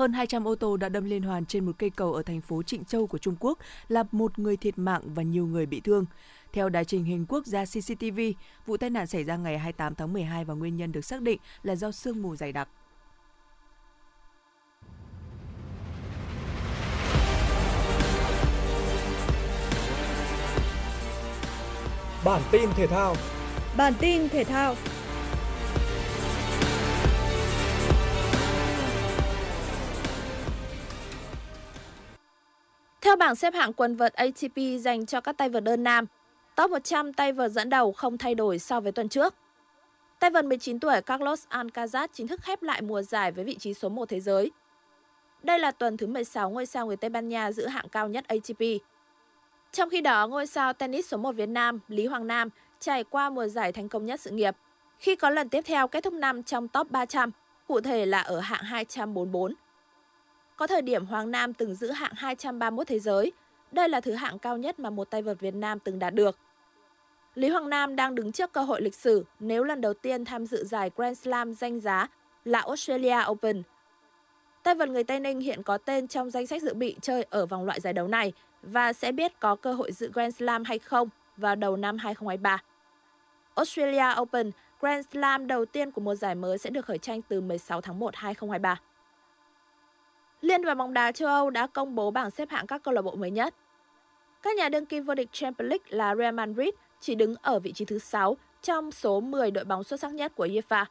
Hơn 0.00 0.12
200 0.12 0.48
ô 0.48 0.54
tô 0.54 0.76
đã 0.76 0.88
đâm 0.88 1.04
liên 1.04 1.22
hoàn 1.22 1.46
trên 1.46 1.66
một 1.66 1.72
cây 1.78 1.90
cầu 1.90 2.12
ở 2.12 2.22
thành 2.22 2.40
phố 2.40 2.62
Trịnh 2.62 2.84
Châu 2.84 3.06
của 3.06 3.18
Trung 3.18 3.36
Quốc, 3.40 3.58
làm 3.88 4.06
một 4.12 4.38
người 4.38 4.56
thiệt 4.56 4.78
mạng 4.78 5.02
và 5.04 5.22
nhiều 5.22 5.46
người 5.46 5.66
bị 5.66 5.80
thương. 5.80 6.04
Theo 6.52 6.68
đài 6.68 6.84
truyền 6.84 7.04
hình 7.04 7.26
quốc 7.28 7.46
gia 7.46 7.64
CCTV, 7.64 8.20
vụ 8.66 8.76
tai 8.76 8.90
nạn 8.90 9.06
xảy 9.06 9.24
ra 9.24 9.36
ngày 9.36 9.58
28 9.58 9.94
tháng 9.94 10.12
12 10.12 10.44
và 10.44 10.54
nguyên 10.54 10.76
nhân 10.76 10.92
được 10.92 11.04
xác 11.04 11.22
định 11.22 11.38
là 11.62 11.76
do 11.76 11.90
sương 11.90 12.22
mù 12.22 12.36
dày 12.36 12.52
đặc. 12.52 12.68
Bản 22.24 22.42
tin 22.50 22.70
thể 22.76 22.86
thao 22.86 23.16
Bản 23.76 23.92
tin 24.00 24.28
thể 24.28 24.44
thao 24.44 24.74
Theo 33.00 33.16
bảng 33.16 33.34
xếp 33.34 33.54
hạng 33.54 33.72
quần 33.72 33.96
vợt 33.96 34.12
ATP 34.12 34.56
dành 34.80 35.06
cho 35.06 35.20
các 35.20 35.36
tay 35.36 35.48
vợt 35.48 35.64
đơn 35.64 35.82
nam, 35.84 36.06
top 36.56 36.70
100 36.70 37.12
tay 37.12 37.32
vợt 37.32 37.50
dẫn 37.50 37.70
đầu 37.70 37.92
không 37.92 38.18
thay 38.18 38.34
đổi 38.34 38.58
so 38.58 38.80
với 38.80 38.92
tuần 38.92 39.08
trước. 39.08 39.34
Tay 40.18 40.30
vợt 40.30 40.44
19 40.44 40.80
tuổi 40.80 41.00
Carlos 41.00 41.46
Alcaraz 41.48 42.08
chính 42.12 42.28
thức 42.28 42.40
khép 42.42 42.62
lại 42.62 42.82
mùa 42.82 43.02
giải 43.02 43.32
với 43.32 43.44
vị 43.44 43.56
trí 43.58 43.74
số 43.74 43.88
1 43.88 44.08
thế 44.08 44.20
giới. 44.20 44.50
Đây 45.42 45.58
là 45.58 45.70
tuần 45.70 45.96
thứ 45.96 46.06
16 46.06 46.50
ngôi 46.50 46.66
sao 46.66 46.86
người 46.86 46.96
Tây 46.96 47.10
Ban 47.10 47.28
Nha 47.28 47.52
giữ 47.52 47.66
hạng 47.66 47.88
cao 47.88 48.08
nhất 48.08 48.24
ATP. 48.28 48.60
Trong 49.72 49.90
khi 49.90 50.00
đó, 50.00 50.26
ngôi 50.26 50.46
sao 50.46 50.72
tennis 50.72 51.08
số 51.08 51.16
1 51.16 51.32
Việt 51.32 51.48
Nam 51.48 51.80
Lý 51.88 52.06
Hoàng 52.06 52.26
Nam 52.26 52.48
trải 52.80 53.04
qua 53.04 53.30
mùa 53.30 53.46
giải 53.46 53.72
thành 53.72 53.88
công 53.88 54.06
nhất 54.06 54.20
sự 54.20 54.30
nghiệp, 54.30 54.56
khi 54.98 55.16
có 55.16 55.30
lần 55.30 55.48
tiếp 55.48 55.62
theo 55.66 55.88
kết 55.88 56.04
thúc 56.04 56.12
năm 56.14 56.42
trong 56.42 56.68
top 56.68 56.90
300, 56.90 57.30
cụ 57.68 57.80
thể 57.80 58.06
là 58.06 58.20
ở 58.20 58.40
hạng 58.40 58.62
244. 58.62 59.54
Có 60.60 60.66
thời 60.66 60.82
điểm 60.82 61.06
Hoàng 61.06 61.30
Nam 61.30 61.54
từng 61.54 61.74
giữ 61.74 61.90
hạng 61.90 62.12
231 62.16 62.86
thế 62.86 62.98
giới. 62.98 63.32
Đây 63.72 63.88
là 63.88 64.00
thứ 64.00 64.12
hạng 64.12 64.38
cao 64.38 64.56
nhất 64.56 64.78
mà 64.78 64.90
một 64.90 65.10
tay 65.10 65.22
vợt 65.22 65.40
Việt 65.40 65.54
Nam 65.54 65.78
từng 65.78 65.98
đạt 65.98 66.14
được. 66.14 66.38
Lý 67.34 67.48
Hoàng 67.48 67.70
Nam 67.70 67.96
đang 67.96 68.14
đứng 68.14 68.32
trước 68.32 68.52
cơ 68.52 68.60
hội 68.62 68.82
lịch 68.82 68.94
sử 68.94 69.24
nếu 69.40 69.64
lần 69.64 69.80
đầu 69.80 69.94
tiên 69.94 70.24
tham 70.24 70.46
dự 70.46 70.64
giải 70.64 70.90
Grand 70.96 71.18
Slam 71.18 71.54
danh 71.54 71.80
giá 71.80 72.08
là 72.44 72.60
Australia 72.60 73.16
Open. 73.30 73.62
Tay 74.62 74.74
vợt 74.74 74.88
người 74.88 75.04
Tây 75.04 75.20
Ninh 75.20 75.40
hiện 75.40 75.62
có 75.62 75.78
tên 75.78 76.08
trong 76.08 76.30
danh 76.30 76.46
sách 76.46 76.62
dự 76.62 76.74
bị 76.74 76.96
chơi 77.02 77.26
ở 77.30 77.46
vòng 77.46 77.64
loại 77.64 77.80
giải 77.80 77.92
đấu 77.92 78.08
này 78.08 78.32
và 78.62 78.92
sẽ 78.92 79.12
biết 79.12 79.40
có 79.40 79.56
cơ 79.56 79.72
hội 79.72 79.92
dự 79.92 80.10
Grand 80.14 80.36
Slam 80.36 80.64
hay 80.64 80.78
không 80.78 81.08
vào 81.36 81.56
đầu 81.56 81.76
năm 81.76 81.98
2023. 81.98 82.62
Australia 83.54 84.20
Open, 84.20 84.50
Grand 84.80 85.06
Slam 85.12 85.46
đầu 85.46 85.64
tiên 85.64 85.90
của 85.90 86.00
mùa 86.00 86.14
giải 86.14 86.34
mới 86.34 86.58
sẽ 86.58 86.70
được 86.70 86.86
khởi 86.86 86.98
tranh 86.98 87.22
từ 87.22 87.40
16 87.40 87.80
tháng 87.80 87.98
1 87.98 88.16
2023. 88.16 88.80
Liên 90.40 90.62
đoàn 90.62 90.78
bóng 90.78 90.92
đá 90.92 91.12
châu 91.12 91.28
Âu 91.28 91.50
đã 91.50 91.66
công 91.66 91.94
bố 91.94 92.10
bảng 92.10 92.30
xếp 92.30 92.50
hạng 92.50 92.66
các 92.66 92.82
câu 92.82 92.94
lạc 92.94 93.02
bộ 93.02 93.14
mới 93.14 93.30
nhất. 93.30 93.54
Các 94.42 94.56
nhà 94.56 94.68
đương 94.68 94.86
kim 94.86 95.04
vô 95.04 95.14
địch 95.14 95.28
Champions 95.32 95.70
League 95.70 95.86
là 95.88 96.14
Real 96.16 96.34
Madrid 96.34 96.68
chỉ 97.00 97.14
đứng 97.14 97.34
ở 97.42 97.58
vị 97.58 97.72
trí 97.72 97.84
thứ 97.84 97.98
6 97.98 98.36
trong 98.62 98.92
số 98.92 99.20
10 99.20 99.50
đội 99.50 99.64
bóng 99.64 99.84
xuất 99.84 100.00
sắc 100.00 100.14
nhất 100.14 100.32
của 100.36 100.46
UEFA. 100.46 100.84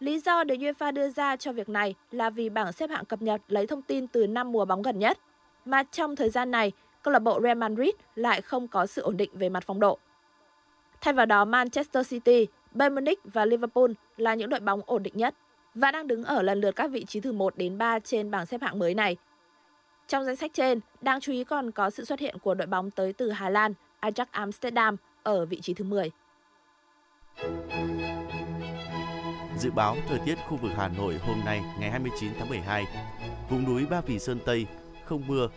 Lý 0.00 0.18
do 0.18 0.44
được 0.44 0.54
UEFA 0.54 0.92
đưa 0.92 1.10
ra 1.10 1.36
cho 1.36 1.52
việc 1.52 1.68
này 1.68 1.94
là 2.10 2.30
vì 2.30 2.48
bảng 2.48 2.72
xếp 2.72 2.90
hạng 2.90 3.04
cập 3.04 3.22
nhật 3.22 3.40
lấy 3.48 3.66
thông 3.66 3.82
tin 3.82 4.06
từ 4.06 4.26
năm 4.26 4.52
mùa 4.52 4.64
bóng 4.64 4.82
gần 4.82 4.98
nhất, 4.98 5.18
mà 5.64 5.82
trong 5.82 6.16
thời 6.16 6.30
gian 6.30 6.50
này, 6.50 6.72
câu 7.02 7.12
lạc 7.12 7.18
bộ 7.18 7.40
Real 7.42 7.58
Madrid 7.58 7.94
lại 8.14 8.40
không 8.40 8.68
có 8.68 8.86
sự 8.86 9.02
ổn 9.02 9.16
định 9.16 9.30
về 9.34 9.48
mặt 9.48 9.64
phong 9.66 9.80
độ. 9.80 9.98
Thay 11.00 11.14
vào 11.14 11.26
đó, 11.26 11.44
Manchester 11.44 12.08
City, 12.08 12.46
Bayern 12.72 12.94
Munich 12.94 13.18
và 13.24 13.44
Liverpool 13.44 13.90
là 14.16 14.34
những 14.34 14.50
đội 14.50 14.60
bóng 14.60 14.80
ổn 14.86 15.02
định 15.02 15.16
nhất 15.16 15.34
và 15.74 15.90
đang 15.90 16.06
đứng 16.06 16.24
ở 16.24 16.42
lần 16.42 16.60
lượt 16.60 16.76
các 16.76 16.90
vị 16.90 17.04
trí 17.04 17.20
từ 17.20 17.32
1 17.32 17.56
đến 17.56 17.78
3 17.78 17.98
trên 17.98 18.30
bảng 18.30 18.46
xếp 18.46 18.62
hạng 18.62 18.78
mới 18.78 18.94
này. 18.94 19.16
Trong 20.08 20.24
danh 20.24 20.36
sách 20.36 20.50
trên, 20.54 20.80
đáng 21.00 21.20
chú 21.20 21.32
ý 21.32 21.44
còn 21.44 21.70
có 21.70 21.90
sự 21.90 22.04
xuất 22.04 22.20
hiện 22.20 22.38
của 22.38 22.54
đội 22.54 22.66
bóng 22.66 22.90
tới 22.90 23.12
từ 23.12 23.30
Hà 23.30 23.50
Lan, 23.50 23.74
Ajax 24.00 24.26
Amsterdam 24.30 24.96
ở 25.22 25.46
vị 25.46 25.60
trí 25.60 25.74
thứ 25.74 25.84
10. 25.84 26.10
Dự 29.58 29.70
báo 29.70 29.96
thời 30.08 30.18
tiết 30.18 30.34
khu 30.48 30.56
vực 30.56 30.72
Hà 30.76 30.88
Nội 30.88 31.18
hôm 31.26 31.40
nay 31.44 31.62
ngày 31.80 31.90
29 31.90 32.32
tháng 32.38 32.48
12. 32.48 32.86
Vùng 33.50 33.64
núi 33.64 33.86
Ba 33.86 34.00
Vì 34.00 34.18
Sơn 34.18 34.38
Tây 34.46 34.66
không 35.04 35.26
mưa. 35.26 35.48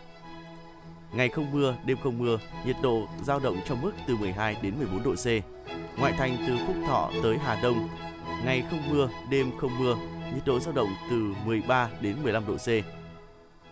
Ngày 1.13 1.29
không 1.29 1.51
mưa, 1.51 1.75
đêm 1.85 1.97
không 2.03 2.17
mưa, 2.17 2.39
nhiệt 2.65 2.75
độ 2.81 3.07
giao 3.23 3.39
động 3.39 3.57
trong 3.65 3.81
mức 3.81 3.91
từ 4.07 4.15
12 4.15 4.57
đến 4.61 4.73
14 4.77 5.03
độ 5.03 5.15
C. 5.15 5.27
Ngoại 5.99 6.13
thành 6.17 6.37
từ 6.47 6.57
Phúc 6.67 6.75
Thọ 6.87 7.11
tới 7.23 7.37
Hà 7.37 7.59
Đông 7.63 7.89
ngày 8.45 8.63
không 8.69 8.89
mưa, 8.89 9.09
đêm 9.29 9.51
không 9.57 9.79
mưa, 9.79 9.95
nhiệt 10.33 10.45
độ 10.45 10.59
dao 10.59 10.73
động 10.73 10.89
từ 11.09 11.33
13 11.45 11.89
đến 12.01 12.15
15 12.23 12.47
độ 12.47 12.55
C. 12.57 12.67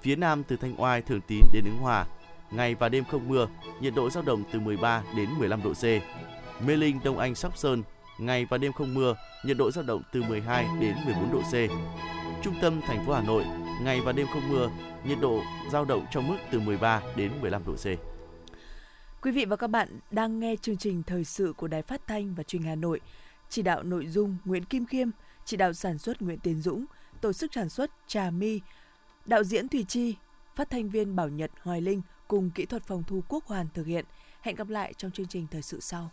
Phía 0.01 0.15
Nam 0.15 0.43
từ 0.43 0.57
Thanh 0.57 0.81
Oai, 0.81 1.01
Thường 1.01 1.21
Tín 1.27 1.39
đến 1.53 1.63
Ứng 1.65 1.77
Hòa, 1.77 2.05
ngày 2.51 2.75
và 2.75 2.89
đêm 2.89 3.03
không 3.11 3.27
mưa, 3.27 3.47
nhiệt 3.81 3.93
độ 3.95 4.09
dao 4.09 4.23
động 4.23 4.43
từ 4.51 4.59
13 4.59 5.03
đến 5.15 5.29
15 5.39 5.63
độ 5.63 5.73
C. 5.73 5.83
Mê 6.65 6.75
Linh, 6.75 6.99
Đông 7.03 7.17
Anh, 7.17 7.35
Sóc 7.35 7.57
Sơn, 7.57 7.83
ngày 8.19 8.45
và 8.49 8.57
đêm 8.57 8.73
không 8.73 8.93
mưa, 8.93 9.15
nhiệt 9.45 9.57
độ 9.57 9.71
dao 9.71 9.83
động 9.83 10.01
từ 10.11 10.23
12 10.23 10.67
đến 10.79 10.95
14 11.05 11.31
độ 11.31 11.41
C. 11.41 11.53
Trung 12.43 12.55
tâm 12.61 12.81
thành 12.81 13.05
phố 13.05 13.13
Hà 13.13 13.21
Nội, 13.21 13.45
ngày 13.81 14.01
và 14.01 14.11
đêm 14.11 14.27
không 14.33 14.49
mưa, 14.49 14.69
nhiệt 15.03 15.17
độ 15.21 15.41
dao 15.71 15.85
động 15.85 16.05
trong 16.11 16.27
mức 16.27 16.37
từ 16.51 16.59
13 16.59 17.01
đến 17.15 17.31
15 17.41 17.61
độ 17.65 17.73
C. 17.73 17.85
Quý 19.21 19.31
vị 19.31 19.45
và 19.45 19.55
các 19.55 19.67
bạn 19.67 19.99
đang 20.11 20.39
nghe 20.39 20.55
chương 20.61 20.77
trình 20.77 21.03
thời 21.03 21.23
sự 21.23 21.53
của 21.57 21.67
Đài 21.67 21.81
Phát 21.81 22.01
thanh 22.07 22.35
và 22.35 22.43
Truyền 22.43 22.61
hình 22.61 22.69
Hà 22.69 22.75
Nội 22.75 23.01
chỉ 23.51 23.61
đạo 23.61 23.83
nội 23.83 24.07
dung 24.07 24.37
Nguyễn 24.45 24.65
Kim 24.65 24.85
Khiêm, 24.85 25.09
chỉ 25.45 25.57
đạo 25.57 25.73
sản 25.73 25.97
xuất 25.97 26.21
Nguyễn 26.21 26.39
Tiến 26.39 26.61
Dũng, 26.61 26.85
tổ 27.21 27.33
chức 27.33 27.53
sản 27.53 27.69
xuất 27.69 27.91
Trà 28.07 28.29
My, 28.29 28.61
đạo 29.25 29.43
diễn 29.43 29.67
Thùy 29.67 29.85
Chi, 29.87 30.15
phát 30.55 30.69
thanh 30.69 30.89
viên 30.89 31.15
Bảo 31.15 31.29
Nhật 31.29 31.51
Hoài 31.61 31.81
Linh 31.81 32.01
cùng 32.27 32.51
kỹ 32.51 32.65
thuật 32.65 32.83
phòng 32.83 33.03
thu 33.07 33.23
Quốc 33.27 33.45
Hoàn 33.45 33.67
thực 33.73 33.87
hiện. 33.87 34.05
Hẹn 34.41 34.55
gặp 34.55 34.69
lại 34.69 34.93
trong 34.97 35.11
chương 35.11 35.27
trình 35.27 35.47
thời 35.51 35.61
sự 35.61 35.79
sau. 35.79 36.11